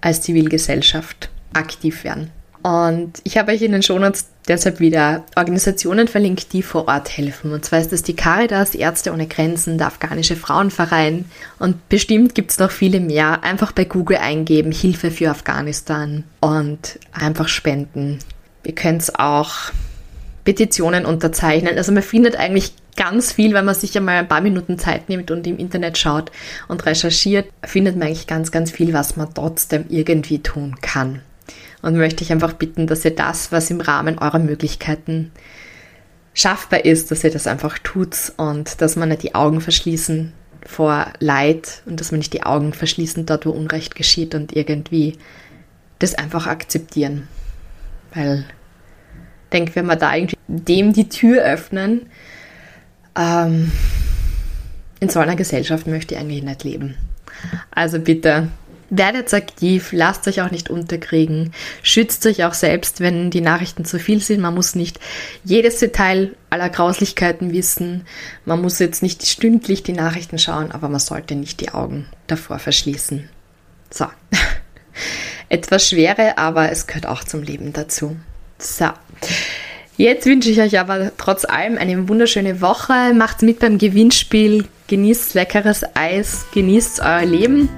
[0.00, 2.30] als Zivilgesellschaft aktiv werden.
[2.64, 7.52] Und ich habe euch in den Shownotes deshalb wieder Organisationen verlinkt, die vor Ort helfen.
[7.52, 11.26] Und zwar ist das die Caritas, Ärzte ohne Grenzen, der afghanische Frauenverein
[11.58, 13.44] und bestimmt gibt es noch viele mehr.
[13.44, 18.20] Einfach bei Google eingeben, Hilfe für Afghanistan und einfach spenden.
[18.64, 19.52] Ihr könnt auch
[20.44, 21.76] Petitionen unterzeichnen.
[21.76, 25.30] Also man findet eigentlich ganz viel, wenn man sich einmal ein paar Minuten Zeit nimmt
[25.30, 26.32] und im Internet schaut
[26.68, 31.20] und recherchiert, findet man eigentlich ganz, ganz viel, was man trotzdem irgendwie tun kann
[31.84, 35.32] und möchte ich einfach bitten, dass ihr das, was im Rahmen eurer Möglichkeiten
[36.32, 40.32] schaffbar ist, dass ihr das einfach tut und dass man nicht die Augen verschließen
[40.64, 45.18] vor Leid und dass man nicht die Augen verschließen dort, wo Unrecht geschieht und irgendwie
[45.98, 47.28] das einfach akzeptieren.
[48.14, 48.46] Weil
[49.44, 52.06] ich denke, wenn wir da irgendwie dem die Tür öffnen,
[53.14, 53.70] ähm,
[55.00, 56.96] in so einer Gesellschaft möchte ich eigentlich nicht leben.
[57.70, 58.48] Also bitte
[58.96, 63.98] Werdet aktiv, lasst euch auch nicht unterkriegen, schützt euch auch selbst, wenn die Nachrichten zu
[63.98, 64.40] viel sind.
[64.40, 65.00] Man muss nicht
[65.42, 68.06] jedes Detail aller Grauslichkeiten wissen.
[68.44, 72.60] Man muss jetzt nicht stündlich die Nachrichten schauen, aber man sollte nicht die Augen davor
[72.60, 73.28] verschließen.
[73.90, 74.06] So.
[75.48, 78.16] Etwas Schwere, aber es gehört auch zum Leben dazu.
[78.58, 78.90] So.
[79.96, 83.12] Jetzt wünsche ich euch aber trotz allem eine wunderschöne Woche.
[83.12, 87.68] Macht mit beim Gewinnspiel, genießt leckeres Eis, genießt euer Leben.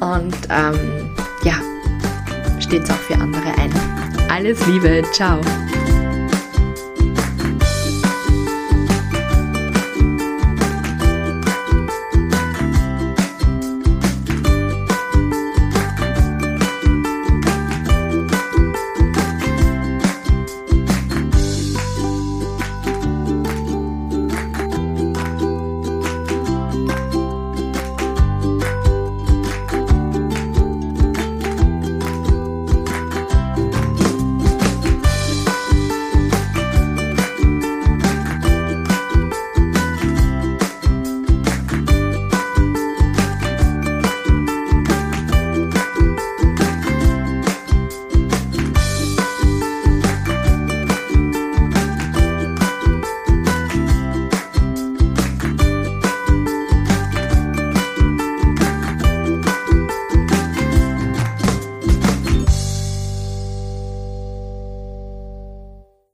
[0.00, 1.10] Und ähm,
[1.44, 1.54] ja,
[2.60, 3.72] steht auch für andere ein.
[4.30, 5.40] Alles Liebe, ciao.